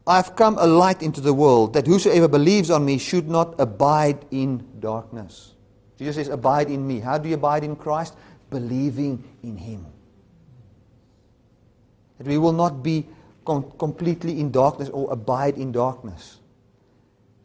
[0.07, 4.25] I've come a light into the world, that whosoever believes on me should not abide
[4.31, 5.53] in darkness.
[5.99, 6.99] Jesus says, Abide in me.
[6.99, 8.15] How do you abide in Christ?
[8.49, 9.85] Believing in him.
[12.17, 13.05] That we will not be
[13.45, 16.37] com- completely in darkness or abide in darkness.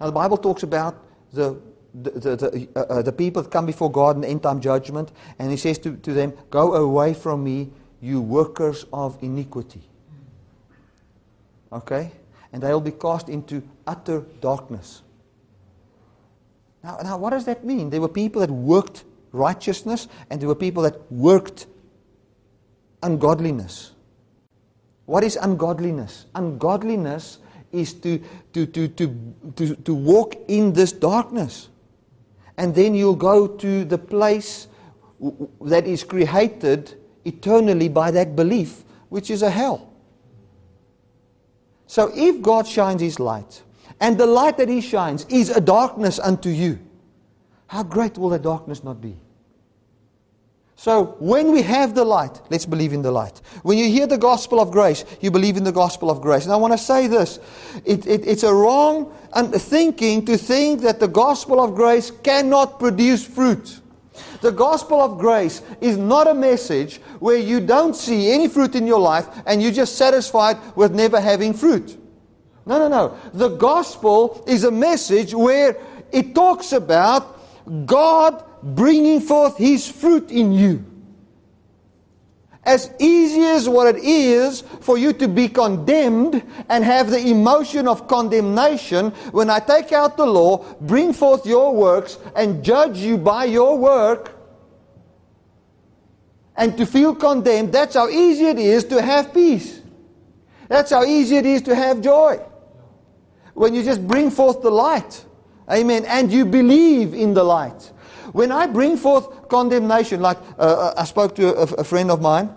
[0.01, 0.97] Now, the Bible talks about
[1.33, 1.61] the
[1.95, 4.61] the, the, the, uh, uh, the people that come before God in the end time
[4.61, 9.83] judgment, and he says to, to them, Go away from me, you workers of iniquity.
[11.73, 12.11] Okay?
[12.53, 15.03] And they'll be cast into utter darkness.
[16.85, 17.91] Now, now, what does that mean?
[17.91, 21.67] There were people that worked righteousness, and there were people that worked
[23.03, 23.93] ungodliness.
[25.07, 26.27] What is ungodliness?
[26.37, 27.39] Ungodliness
[27.73, 28.23] is to,
[28.53, 31.69] to, to, to, to, to walk in this darkness
[32.57, 34.69] and then you'll go to the place
[35.63, 39.93] that is created eternally by that belief, which is a hell.
[41.87, 43.63] So if God shines his light,
[44.05, 46.79] and the light that he shines is a darkness unto you,
[47.69, 49.17] how great will that darkness not be?
[50.77, 53.41] So when we have the light, let's believe in the light.
[53.63, 56.45] When you hear the gospel of grace, you believe in the gospel of grace.
[56.45, 57.39] And I want to say this
[57.87, 59.11] it, it, it's a wrong
[59.55, 63.81] thinking to think that the gospel of grace cannot produce fruit.
[64.43, 68.87] The gospel of grace is not a message where you don't see any fruit in
[68.87, 72.04] your life and you're just satisfied with never having fruit.
[72.67, 73.19] No, no, no.
[73.33, 75.77] The gospel is a message where
[76.13, 77.41] it talks about
[77.87, 80.85] God bringing forth his fruit in you.
[82.65, 87.87] As easy as what it is for you to be condemned and have the emotion
[87.87, 93.19] of condemnation, when I take out the law, bring forth your works, and judge you
[93.19, 94.33] by your work,
[96.57, 99.83] and to feel condemned, that's how easy it is to have peace.
[100.69, 102.41] That's how easy it is to have joy.
[103.55, 105.25] When you just bring forth the light.
[105.71, 106.05] Amen.
[106.07, 107.93] And you believe in the light.
[108.33, 112.21] When I bring forth condemnation, like uh, uh, I spoke to a, a, friend of
[112.21, 112.51] mine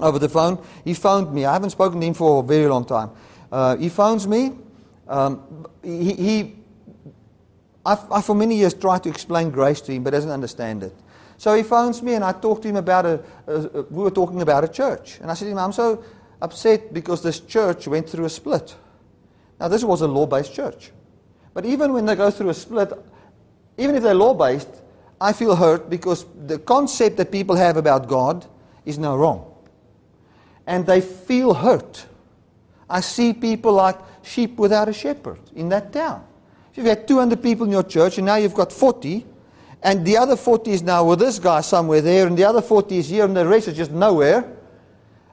[0.00, 1.44] over the phone, he phoned me.
[1.44, 3.10] I haven't spoken to him for a very long time.
[3.52, 4.52] Uh, he phones me.
[5.06, 6.56] Um, he, he
[7.84, 10.94] I, I, for many years, tried to explain grace to him, but doesn't understand it.
[11.36, 14.10] So he phones me, and I talked to him about a, a, a, We were
[14.10, 16.02] talking about a church, and I said to him, "I'm so
[16.40, 18.74] upset because this church went through a split."
[19.64, 20.90] Now, this was a law-based church,
[21.54, 22.92] but even when they go through a split,
[23.78, 24.68] even if they're law-based,
[25.18, 28.44] I feel hurt because the concept that people have about God
[28.84, 29.50] is now wrong.
[30.66, 32.04] And they feel hurt.
[32.90, 36.26] I see people like sheep without a shepherd in that town.
[36.70, 39.24] If you've had 200 people in your church and now you've got 40,
[39.82, 42.98] and the other 40 is now with this guy somewhere there, and the other 40
[42.98, 44.44] is here, and the rest is just nowhere.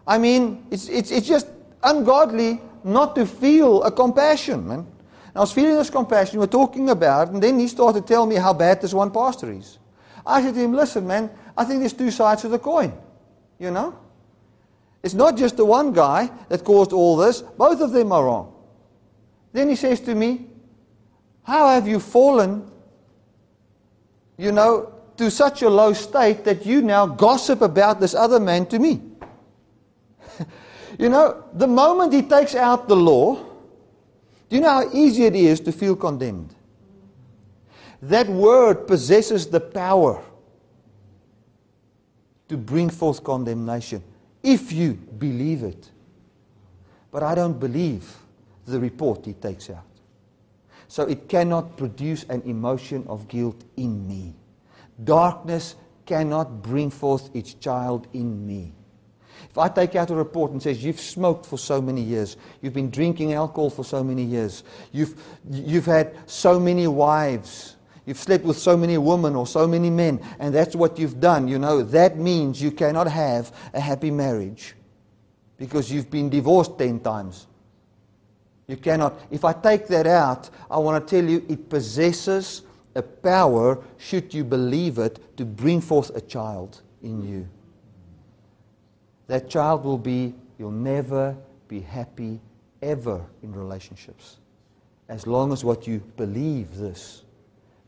[0.07, 1.47] I mean, it's, it's, it's just
[1.83, 4.79] ungodly not to feel a compassion, man.
[4.79, 8.01] And I was feeling this compassion, we were talking about it, and then he started
[8.01, 9.79] to tell me how bad this one pastor is.
[10.25, 12.93] I said to him, listen, man, I think there's two sides of the coin.
[13.59, 13.97] You know?
[15.03, 18.53] It's not just the one guy that caused all this, both of them are wrong.
[19.53, 20.47] Then he says to me,
[21.43, 22.69] How have you fallen,
[24.37, 28.65] you know, to such a low state that you now gossip about this other man
[28.67, 29.01] to me?
[31.01, 33.35] You know, the moment he takes out the law,
[34.49, 36.53] do you know how easy it is to feel condemned?
[38.03, 40.21] That word possesses the power
[42.49, 44.03] to bring forth condemnation
[44.43, 45.89] if you believe it.
[47.11, 48.17] But I don't believe
[48.65, 49.85] the report he takes out.
[50.87, 54.35] So it cannot produce an emotion of guilt in me.
[55.03, 55.75] Darkness
[56.05, 58.73] cannot bring forth its child in me.
[59.51, 62.73] If I take out a report and says, you've smoked for so many years, you've
[62.73, 67.75] been drinking alcohol for so many years, you've, you've had so many wives,
[68.05, 71.49] you've slept with so many women or so many men, and that's what you've done,
[71.49, 74.73] you know, that means you cannot have a happy marriage
[75.57, 77.47] because you've been divorced 10 times.
[78.67, 79.19] You cannot.
[79.29, 82.61] If I take that out, I want to tell you it possesses
[82.95, 87.49] a power, should you believe it, to bring forth a child in you.
[89.31, 91.37] That child will be, you'll never
[91.69, 92.41] be happy
[92.81, 94.39] ever in relationships.
[95.07, 97.23] As long as what you believe this.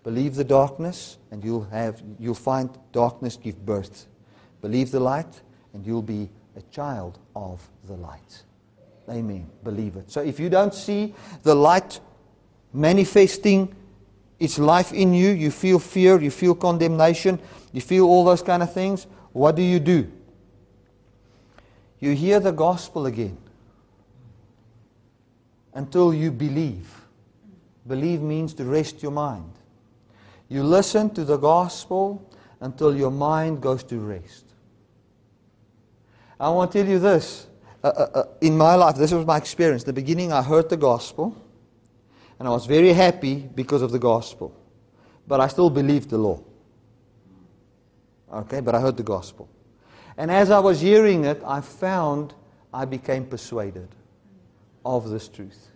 [0.06, 4.06] Believe the darkness, and you'll, have, you'll find darkness give birth.
[4.62, 5.42] Believe the light,
[5.74, 8.44] and you'll be a child of the light.
[9.10, 9.46] Amen.
[9.66, 10.10] Believe it.
[10.10, 12.00] So if you don't see the light
[12.72, 13.76] manifesting
[14.40, 17.38] its life in you, you feel fear, you feel condemnation,
[17.74, 20.10] you feel all those kind of things, what do you do?
[22.04, 23.38] You hear the gospel again
[25.74, 26.94] until you believe.
[27.88, 29.50] Believe means to rest your mind.
[30.50, 32.30] You listen to the gospel
[32.60, 34.44] until your mind goes to rest.
[36.38, 37.48] I want to tell you this.
[37.82, 39.86] Uh, uh, uh, in my life, this was my experience.
[39.86, 41.42] The beginning, I heard the gospel,
[42.38, 44.54] and I was very happy because of the gospel.
[45.26, 46.44] But I still believed the law.
[48.30, 49.48] Okay, but I heard the gospel.
[50.18, 52.34] And as I was hearing it, I found
[52.74, 53.88] I became persuaded
[54.86, 55.70] of this truth.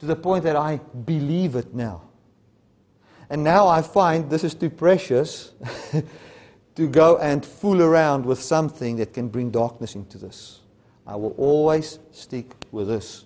[0.00, 2.02] To the point that I believe it now.
[3.28, 5.52] And now I find this is too precious
[6.74, 10.60] to go and fool around with something that can bring darkness into this.
[11.06, 13.24] I will always stick with this.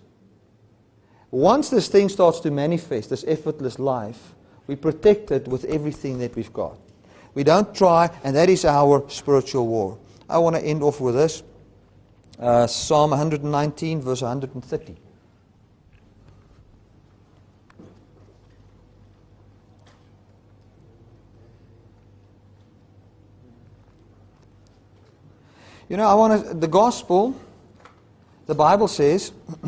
[1.30, 4.34] Once this thing starts to manifest, this effortless life,
[4.66, 6.78] we protect it with everything that we've got.
[7.34, 9.98] We don't try, and that is our spiritual war.
[10.28, 11.42] I want to end off with this
[12.38, 14.96] uh, Psalm 119, verse 130.
[25.88, 27.38] You know, I want to, the gospel,
[28.46, 29.32] the Bible says,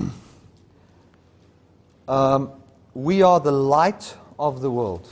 [2.08, 2.50] um,
[2.94, 5.06] we are the light of the world.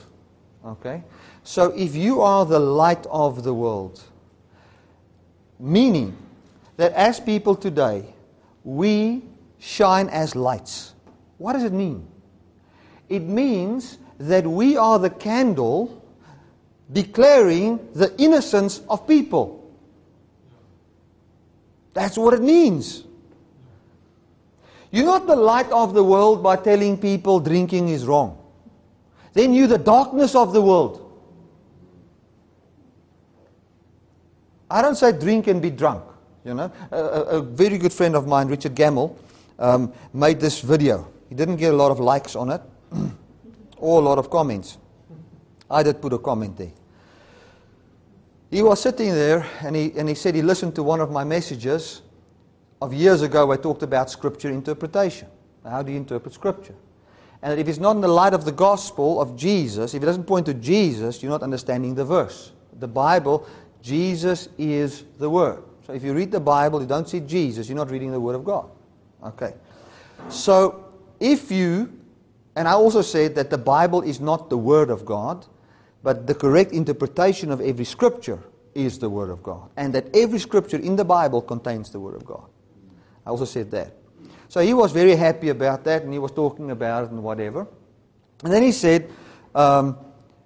[0.64, 1.03] Okay?
[1.42, 4.03] So if you are the light of the world,
[5.59, 6.17] meaning
[6.77, 8.05] that as people today,
[8.65, 9.23] we
[9.59, 10.95] shine as lights.
[11.39, 12.07] What does it mean?
[13.09, 16.03] It means that we are the candle
[16.93, 19.61] declaring the innocence of people.
[21.93, 23.05] That's what it means.
[24.91, 28.39] You're not the light of the world by telling people drinking is wrong.
[29.33, 31.04] Then you're the darkness of the world.
[34.75, 36.03] I don't say drink and be drunk.
[36.45, 39.16] You know, a, a, very good friend of mine, Richard Gamble,
[39.57, 41.09] um, made this video.
[41.29, 42.61] He didn't get a lot of likes on it,
[43.77, 44.77] or a lot of comments.
[45.70, 46.72] I did put a comment there.
[48.51, 51.22] He was sitting there and he, and he said he listened to one of my
[51.22, 52.03] messages
[52.83, 53.53] of years ago.
[53.53, 55.29] I talked about scripture interpretation.
[55.64, 56.75] How do you interpret scripture?
[57.43, 60.25] And if it's not in the light of the gospel of Jesus, if it doesn't
[60.25, 62.51] point to Jesus, you're not understanding the verse.
[62.81, 63.47] The Bible,
[63.85, 65.62] Jesus is the Word.
[65.87, 68.35] So if you read the Bible, you don't see Jesus, you're not reading the Word
[68.35, 68.70] of God.
[69.22, 69.53] Okay.
[70.30, 70.87] So
[71.20, 71.93] if you,
[72.57, 75.45] and I also said that the Bible is not the Word of God,
[76.03, 78.43] but the correct interpretation of every scripture
[78.74, 79.68] is the Word of God.
[79.76, 82.45] And that every scripture in the Bible contains the Word of God.
[83.26, 83.93] I also said that.
[84.49, 87.66] So he was very happy about that and he was talking about it and whatever.
[88.43, 89.11] And then he said,
[89.55, 89.99] um,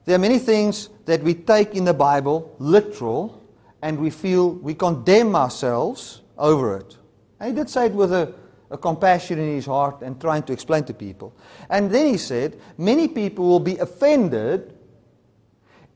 [0.09, 3.47] there are many things that we take in the Bible literal
[3.83, 6.97] and we feel we condemn ourselves over it.
[7.39, 8.33] And he did say it with a,
[8.71, 11.37] a compassion in his heart and trying to explain to people.
[11.69, 14.73] And then he said, many people will be offended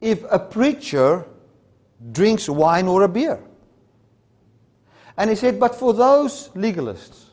[0.02, 1.24] if a preacher
[2.12, 3.42] drinks wine or a beer.
[5.16, 7.28] And he said, But for those legalists,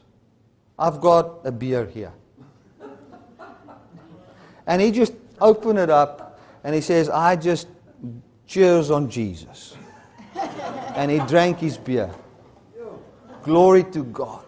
[0.77, 2.13] I've got a beer here.
[4.65, 5.11] and he just
[5.41, 6.28] opened it up
[6.63, 7.67] and he says, I just
[8.47, 9.75] cheers on Jesus.
[10.95, 12.09] and he drank his beer.
[13.43, 14.43] Glory to God.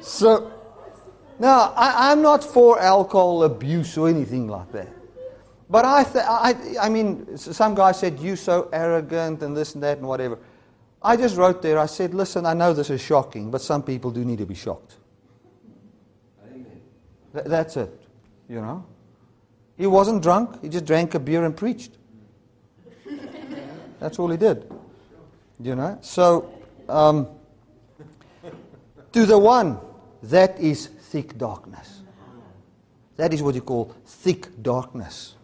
[0.00, 0.50] So,
[1.38, 4.88] Now, I, I'm not for alcohol abuse or anything like that.
[5.68, 6.54] But I, th- I,
[6.86, 10.38] I mean, some guy said, you so arrogant and this and that and whatever.
[11.06, 14.10] I just wrote there, I said, listen, I know this is shocking, but some people
[14.10, 14.96] do need to be shocked.
[17.32, 18.02] Th- that's it,
[18.48, 18.84] you know.
[19.76, 21.92] He wasn't drunk, he just drank a beer and preached.
[24.00, 24.68] That's all he did,
[25.60, 25.96] you know.
[26.00, 26.52] So,
[26.88, 27.28] um,
[29.12, 29.78] to the one,
[30.24, 32.02] that is thick darkness.
[33.14, 35.36] That is what you call thick darkness.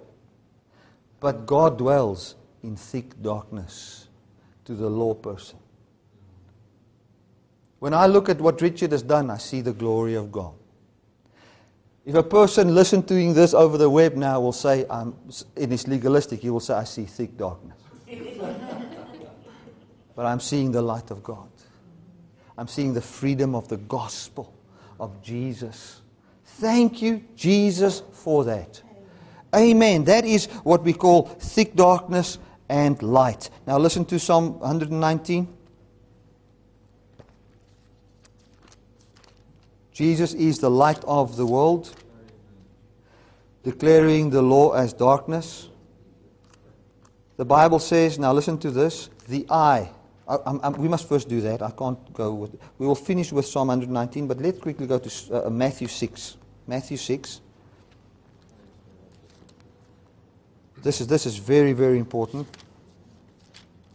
[1.20, 2.34] But God dwells
[2.64, 4.01] in thick darkness
[4.72, 5.58] to the law person.
[7.78, 10.54] When I look at what Richard has done, I see the glory of God.
[12.04, 15.14] If a person listening to this over the web now will say, um,
[15.56, 17.76] in his legalistic, he will say, I see thick darkness.
[20.16, 21.48] but I'm seeing the light of God.
[22.58, 24.52] I'm seeing the freedom of the gospel
[24.98, 26.00] of Jesus.
[26.44, 28.82] Thank you, Jesus, for that.
[29.54, 30.04] Amen.
[30.04, 32.38] That is what we call thick darkness
[32.72, 33.50] and light.
[33.66, 35.46] Now listen to Psalm 119.
[39.92, 41.94] Jesus is the light of the world,
[43.62, 45.68] declaring the law as darkness.
[47.36, 49.90] The Bible says, now listen to this, the eye.
[50.26, 51.60] I, I'm- we must first do that.
[51.60, 52.56] I can't go with.
[52.78, 56.38] We will finish with Psalm 119, but let's quickly go to uh, Matthew 6.
[56.66, 57.42] Matthew 6.
[60.82, 62.48] This is, this is very, very important.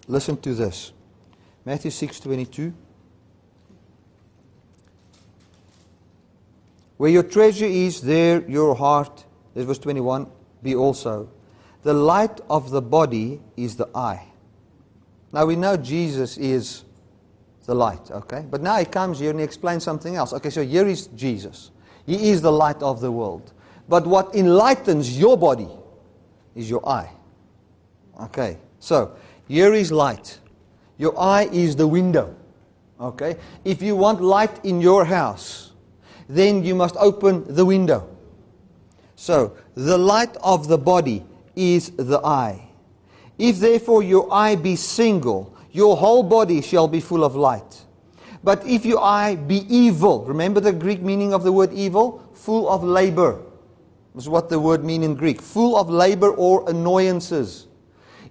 [0.07, 0.93] Listen to this.
[1.65, 2.73] Matthew 6:22.
[6.97, 10.27] Where your treasure is, there your heart, this verse 21,
[10.63, 11.29] be also.
[11.83, 14.25] The light of the body is the eye.
[15.31, 16.83] Now we know Jesus is
[17.65, 18.45] the light, okay?
[18.49, 20.33] But now he comes here and he explains something else.
[20.33, 21.69] Okay, so here is Jesus.
[22.05, 23.51] He is the light of the world.
[23.87, 25.69] But what enlightens your body
[26.55, 27.11] is your eye.
[28.21, 29.11] Okay, so
[29.47, 30.39] here is light.
[30.97, 32.35] Your eye is the window.
[32.99, 35.71] Okay, if you want light in your house,
[36.27, 38.09] then you must open the window.
[39.15, 41.23] So, the light of the body
[41.55, 42.69] is the eye.
[43.37, 47.85] If therefore your eye be single, your whole body shall be full of light.
[48.43, 52.23] But if your eye be evil, remember the Greek meaning of the word evil?
[52.33, 53.41] Full of labor.
[54.15, 55.41] That's what the word means in Greek.
[55.41, 57.66] Full of labor or annoyances.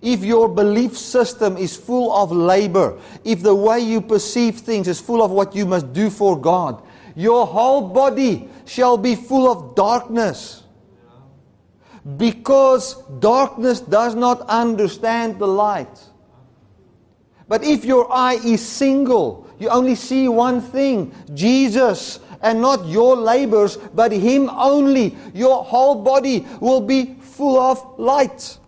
[0.07, 5.01] If your belief system is full of labor, if the way you perceive things is
[5.01, 6.81] full of what you must do for God,
[7.17, 10.63] your whole body shall be full of darkness.
[12.17, 15.99] Because darkness does not understand the light.
[17.49, 23.17] But if your eye is single, you only see one thing Jesus, and not your
[23.17, 28.59] labors, but Him only, your whole body will be full of light.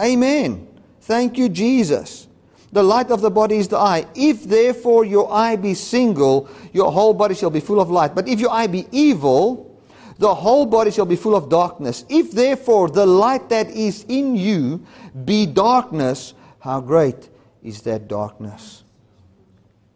[0.00, 0.67] Amen.
[1.08, 2.28] Thank you, Jesus.
[2.70, 4.04] The light of the body is the eye.
[4.14, 8.14] If therefore your eye be single, your whole body shall be full of light.
[8.14, 9.80] But if your eye be evil,
[10.18, 12.04] the whole body shall be full of darkness.
[12.10, 14.84] If therefore the light that is in you
[15.24, 17.30] be darkness, how great
[17.62, 18.84] is that darkness?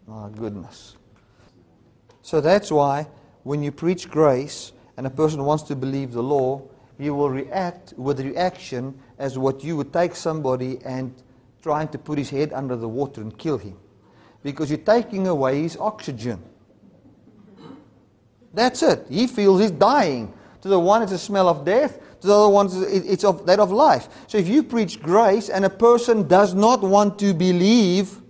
[0.06, 0.96] My goodness.
[2.22, 3.06] So that's why
[3.42, 6.62] when you preach grace and a person wants to believe the law,
[6.98, 11.14] you will react with reaction as what you would take somebody and
[11.62, 13.78] trying to put his head under the water and kill him.
[14.42, 16.42] Because you're taking away his oxygen.
[18.52, 19.06] That's it.
[19.08, 20.34] He feels he's dying.
[20.62, 22.00] To the one, it's a smell of death.
[22.22, 24.08] To the other one, it's- of, that of life.
[24.26, 28.20] So if you preach grace and a person does not want to believe,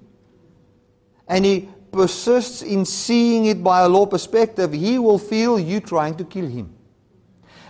[1.26, 6.16] and he persists in seeing it by a law perspective, he will feel you trying
[6.16, 6.74] to kill him.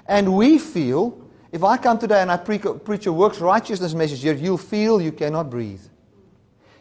[0.08, 1.21] And we feel,
[1.52, 5.02] if I come today and I pre- preach a works righteousness message here, you'll feel
[5.02, 5.82] you cannot breathe.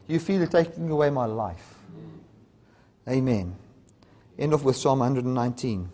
[0.07, 1.75] You feel you're taking away my life.
[3.07, 3.55] Amen.
[4.39, 5.89] End off with Psalm 119.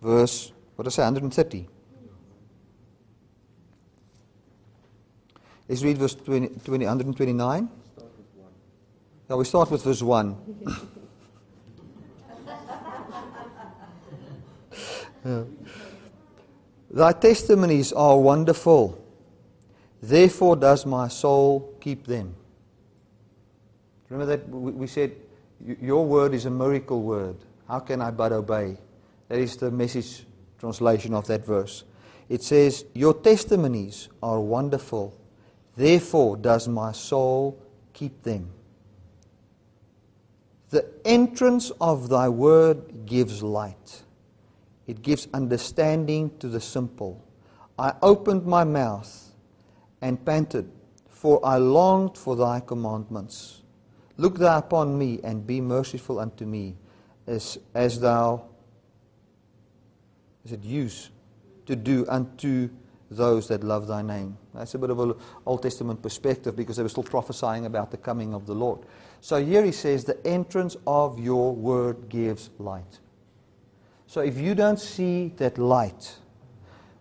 [0.00, 1.68] Verse, what did I say, 130.
[5.68, 7.81] Let's read verse 20, 20, 129.
[9.32, 10.36] Now we start with verse 1.
[15.24, 15.44] Yeah.
[16.90, 19.02] Thy testimonies are wonderful.
[20.02, 22.34] Therefore does my soul keep them.
[24.10, 25.12] Remember that we we said,
[25.80, 27.36] Your word is a miracle word.
[27.68, 28.76] How can I but obey?
[29.28, 30.26] That is the message
[30.58, 31.84] translation of that verse.
[32.28, 35.16] It says, Your testimonies are wonderful.
[35.76, 37.62] Therefore does my soul
[37.94, 38.50] keep them.
[40.72, 44.04] The entrance of thy word gives light.
[44.86, 47.22] It gives understanding to the simple.
[47.78, 49.32] I opened my mouth
[50.00, 50.72] and panted,
[51.10, 53.60] for I longed for thy commandments.
[54.16, 56.76] Look thou upon me and be merciful unto me,
[57.26, 58.46] as, as thou
[60.46, 61.10] is it use
[61.66, 62.70] to do unto
[63.10, 64.38] those that love thy name.
[64.54, 67.98] That's a bit of an Old Testament perspective because they were still prophesying about the
[67.98, 68.80] coming of the Lord.
[69.22, 72.98] So here he says, The entrance of your word gives light.
[74.08, 76.16] So if you don't see that light,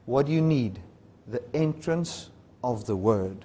[0.06, 0.80] what do you need?
[1.28, 2.30] The entrance
[2.64, 3.44] of the word.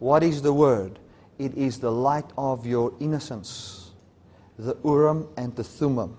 [0.00, 0.98] What is the word?
[1.38, 3.92] It is the light of your innocence,
[4.58, 6.16] the Urim and the Thummim,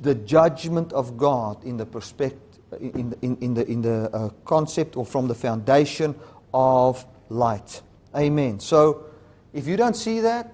[0.00, 2.38] the judgment of God in the perspective
[2.80, 6.14] in, in, in the, in the uh, concept or from the foundation
[6.54, 7.82] of light.
[8.16, 8.60] Amen.
[8.60, 9.06] So,
[9.52, 10.52] if you don't see that,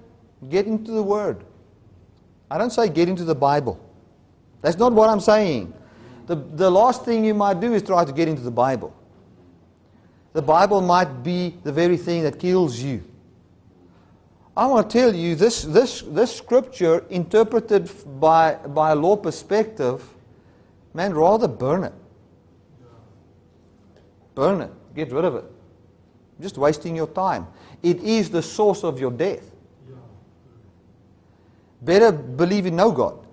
[0.49, 1.43] get into the Word.
[2.51, 3.79] I don't say get into the Bible.
[4.61, 5.73] That's not what I'm saying.
[6.27, 8.93] The, the last thing you might do is try to get into the Bible.
[10.33, 13.03] The Bible might be the very thing that kills you.
[14.55, 17.89] I want to tell you this, this, this scripture, interpreted
[18.19, 20.03] by, by a law perspective,
[20.93, 21.93] man, rather burn it.
[24.35, 24.71] Burn it.
[24.95, 25.45] Get rid of it.
[26.41, 27.47] Just wasting your time.
[27.81, 29.51] It is the source of your death.
[31.81, 33.25] Better believe in no God.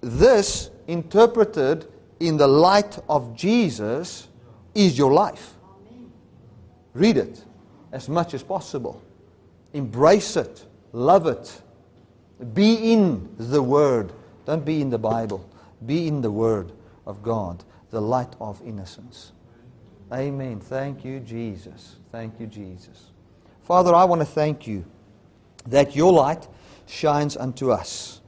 [0.00, 1.86] This, interpreted
[2.18, 4.28] in the light of Jesus,
[4.74, 5.54] is your life.
[6.94, 7.44] Read it
[7.92, 9.02] as much as possible.
[9.72, 10.64] Embrace it.
[10.92, 11.60] Love it.
[12.54, 14.12] Be in the Word.
[14.46, 15.48] Don't be in the Bible.
[15.84, 16.72] Be in the Word
[17.06, 19.32] of God, the light of innocence.
[20.12, 20.58] Amen.
[20.58, 21.96] Thank you, Jesus.
[22.10, 23.10] Thank you, Jesus.
[23.62, 24.84] Father, I want to thank you
[25.66, 26.48] that your light
[26.86, 28.20] shines unto us.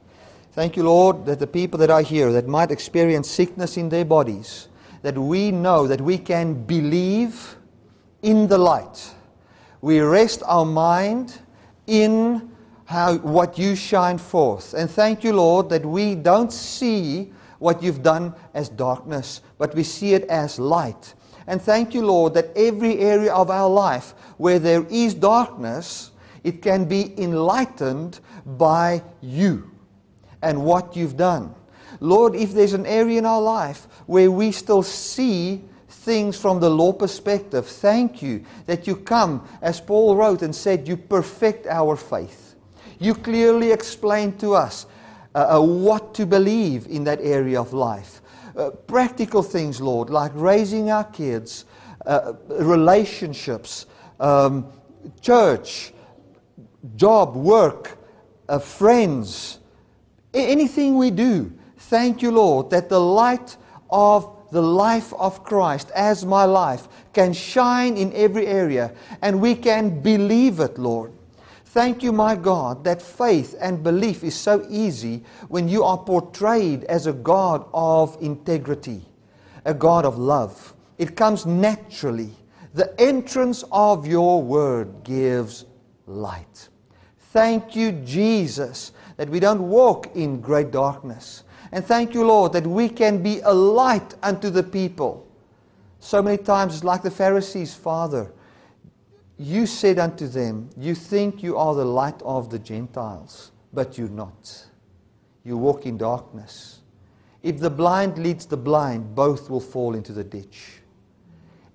[0.53, 4.05] Thank you, Lord, that the people that are here that might experience sickness in their
[4.05, 4.69] bodies,
[5.01, 7.57] that we know that we can believe
[8.21, 9.13] in the light.
[9.81, 11.37] We rest our mind
[11.85, 12.49] in
[12.85, 14.73] how, what you shine forth.
[14.73, 19.83] And thank you, Lord, that we don't see what you've done as darkness, but we
[19.83, 21.15] see it as light.
[21.47, 26.11] And thank you, Lord, that every area of our life where there is darkness,
[26.43, 29.71] it can be enlightened by you
[30.41, 31.55] and what you've done.
[31.99, 36.69] Lord, if there's an area in our life where we still see things from the
[36.69, 41.95] law perspective, thank you that you come, as Paul wrote and said, you perfect our
[41.95, 42.55] faith.
[42.99, 44.85] You clearly explain to us
[45.35, 48.21] uh, uh, what to believe in that area of life.
[48.55, 51.65] Uh, practical things, Lord, like raising our kids,
[52.05, 53.85] uh, relationships,
[54.19, 54.71] um,
[55.21, 55.93] church,
[56.95, 57.97] job, work,
[58.47, 59.59] uh, friends,
[60.33, 61.51] anything we do.
[61.77, 63.57] Thank you, Lord, that the light
[63.89, 69.55] of the life of Christ as my life can shine in every area and we
[69.55, 71.11] can believe it, Lord.
[71.73, 76.83] Thank you, my God, that faith and belief is so easy when you are portrayed
[76.83, 79.03] as a God of integrity,
[79.65, 80.75] a God of love.
[80.99, 82.29] It comes naturally.
[82.75, 85.65] The entrance of your word gives
[86.05, 86.69] light.
[87.31, 91.43] Thank you, Jesus, that we don't walk in great darkness.
[91.71, 95.25] And thank you, Lord, that we can be a light unto the people.
[95.99, 98.31] So many times it's like the Pharisees, Father.
[99.37, 104.09] You said unto them, You think you are the light of the Gentiles, but you're
[104.09, 104.67] not.
[105.43, 106.79] You walk in darkness.
[107.41, 110.79] If the blind leads the blind, both will fall into the ditch.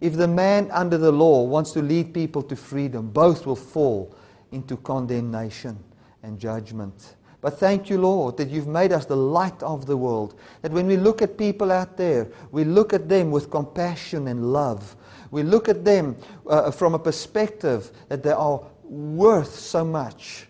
[0.00, 4.14] If the man under the law wants to lead people to freedom, both will fall
[4.52, 5.78] into condemnation
[6.22, 7.16] and judgment.
[7.40, 10.34] But thank you, Lord, that you've made us the light of the world.
[10.62, 14.52] That when we look at people out there, we look at them with compassion and
[14.52, 14.96] love.
[15.30, 20.46] We look at them uh, from a perspective that they are worth so much.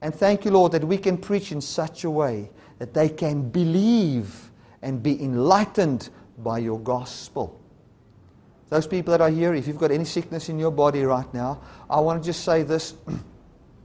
[0.00, 3.48] And thank you, Lord, that we can preach in such a way that they can
[3.48, 4.50] believe
[4.82, 7.60] and be enlightened by your gospel.
[8.68, 11.60] Those people that are here, if you've got any sickness in your body right now,
[11.88, 12.94] I want to just say this.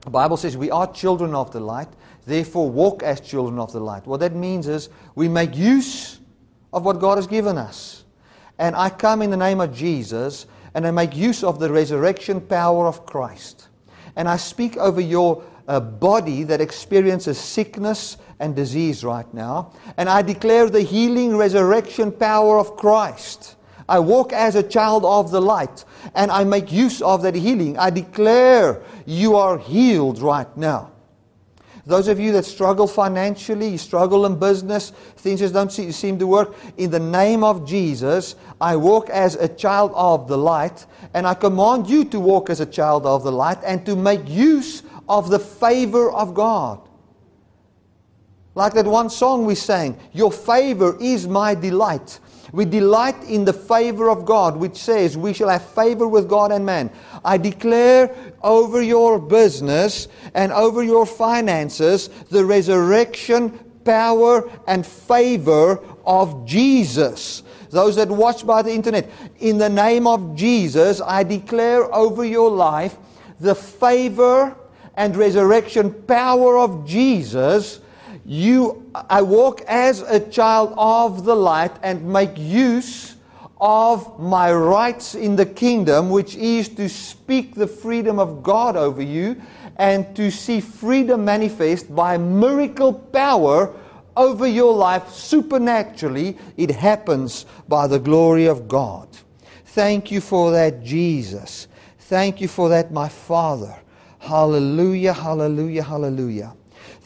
[0.01, 1.89] The Bible says we are children of the light,
[2.25, 4.07] therefore walk as children of the light.
[4.07, 6.21] What that means is we make use
[6.71, 8.05] of what God has given us.
[8.59, 12.41] And I come in the name of Jesus and I make use of the resurrection
[12.41, 13.67] power of Christ.
[14.15, 19.73] And I speak over your uh, body that experiences sickness and disease right now.
[19.97, 23.57] And I declare the healing resurrection power of Christ
[23.89, 27.77] I walk as a child of the light and I make use of that healing.
[27.77, 30.91] I declare you are healed right now.
[31.87, 36.27] Those of you that struggle financially, you struggle in business, things just don't seem to
[36.27, 41.25] work, in the name of Jesus, I walk as a child of the light, and
[41.25, 44.83] I command you to walk as a child of the light and to make use
[45.07, 46.81] of the favor of God.
[48.53, 52.19] Like that one song we sang, Your favor is my delight.
[52.51, 56.51] We delight in the favor of God, which says we shall have favor with God
[56.51, 56.89] and man.
[57.27, 63.49] I declare over your business and over your finances the resurrection
[63.83, 67.43] power and favor of Jesus.
[67.69, 69.09] Those that watch by the internet,
[69.39, 72.95] in the name of Jesus, I declare over your life
[73.39, 74.55] the favor
[74.95, 77.81] and resurrection power of Jesus
[78.27, 83.15] you, I walk as a child of the light and make use
[83.59, 89.01] of my rights in the kingdom, which is to speak the freedom of God over
[89.01, 89.41] you
[89.77, 93.73] and to see freedom manifest by miracle power
[94.15, 96.37] over your life supernaturally.
[96.57, 99.07] It happens by the glory of God.
[99.65, 101.67] Thank you for that, Jesus.
[101.99, 103.75] Thank you for that, my Father.
[104.19, 106.53] Hallelujah, hallelujah, hallelujah.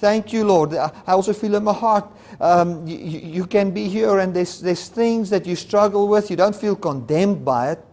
[0.02, 0.74] Thank you, Lord.
[0.74, 2.10] I also feel in my heart
[2.40, 6.32] um, you, you, can be here and there's, there's things that you struggle with.
[6.32, 7.86] You don't feel condemned by it.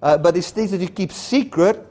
[0.00, 1.86] Uh, but it's things that you keep secret.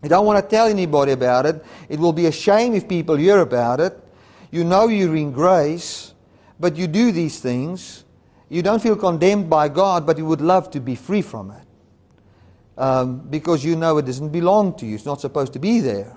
[0.00, 1.64] You don't want to tell anybody about it.
[1.88, 3.98] It will be a shame if people hear about it.
[4.52, 6.14] You know you're in grace,
[6.60, 8.04] but you do these things.
[8.48, 11.66] You don't feel condemned by God, but you would love to be free from it.
[12.78, 14.94] Um, because you know it doesn't belong to you.
[14.94, 16.16] It's not supposed to be there.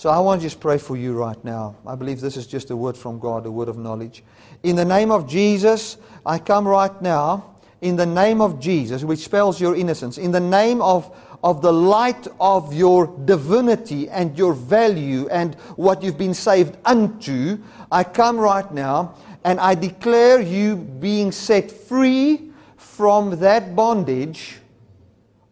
[0.00, 1.76] So I want to just pray for you right now.
[1.86, 4.24] I believe this is just a word from God, a word of knowledge.
[4.62, 7.56] In the name of Jesus, I come right now.
[7.82, 10.16] In the name of Jesus, which spells your innocence.
[10.16, 11.14] In the name of,
[11.44, 17.58] of the light of your divinity and your value and what you've been saved unto,
[17.92, 24.60] I come right now and I declare you being set free from that bondage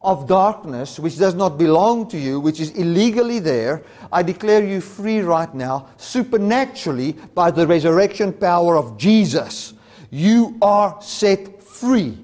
[0.00, 4.80] of darkness, which does not belong to you, which is illegally there, I declare you
[4.80, 9.74] free right now, supernaturally, by the resurrection power of Jesus.
[10.10, 12.16] You are set free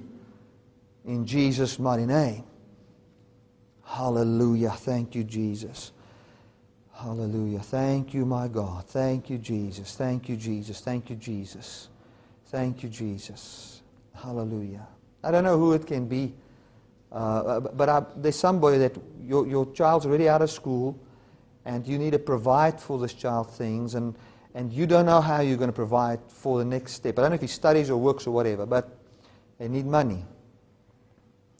[1.05, 2.43] in Jesus' mighty name.
[3.83, 4.71] Hallelujah.
[4.71, 5.91] Thank you, Jesus.
[6.93, 7.59] Hallelujah.
[7.59, 8.85] Thank you, my God.
[8.85, 9.95] Thank you, Jesus.
[9.95, 10.79] Thank you, Jesus.
[10.79, 11.89] Thank you, Jesus.
[12.47, 13.81] Thank you, Jesus.
[14.13, 14.87] Hallelujah.
[15.23, 16.33] I don't know who it can be.
[17.15, 20.99] Uh, but I, there's somebody that your, your child's already out of school
[21.63, 24.17] and you need to provide for this child things and,
[24.53, 27.17] and you don't know how you're going to provide for the next step.
[27.17, 28.97] I don't know if he studies or works or whatever, but
[29.57, 30.25] they need money.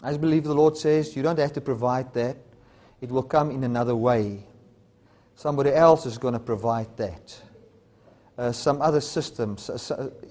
[0.03, 2.35] I just believe the Lord says you don't have to provide that.
[2.99, 4.43] It will come in another way.
[5.35, 7.41] Somebody else is going to provide that.
[8.37, 9.01] Uh, some other uh,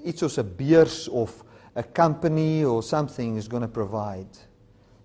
[0.04, 1.44] iets soos 'n of
[1.74, 4.28] a company or something is going to provide.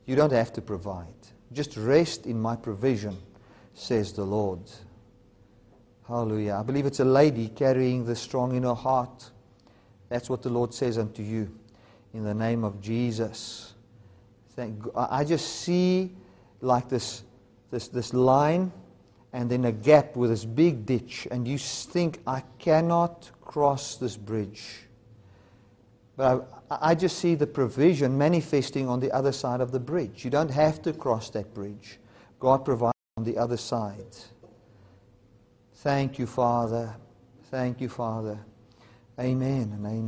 [0.10, 1.14] You don't have to provide.
[1.54, 3.16] Just rest in my provision,
[3.76, 4.62] says the Lord.
[6.08, 6.58] Hallelujah.
[6.60, 9.30] I believe it's a lady carrying the strong in her heart.
[10.10, 11.56] That's what the Lord says unto you
[12.16, 13.76] in the name of Jesus.
[14.56, 16.16] Thank, I just see
[16.60, 17.22] like this,
[17.70, 18.72] this, this line
[19.32, 24.18] and then a gap with this big ditch, and you think, I cannot cross this
[24.18, 24.88] bridge.
[26.18, 30.24] But I, I just see the provision manifesting on the other side of the bridge.
[30.24, 32.00] You don't have to cross that bridge.
[32.40, 34.16] God provides on the other side.
[35.76, 36.96] Thank you, Father.
[37.50, 38.40] Thank you, Father.
[39.20, 40.08] Amen and amen.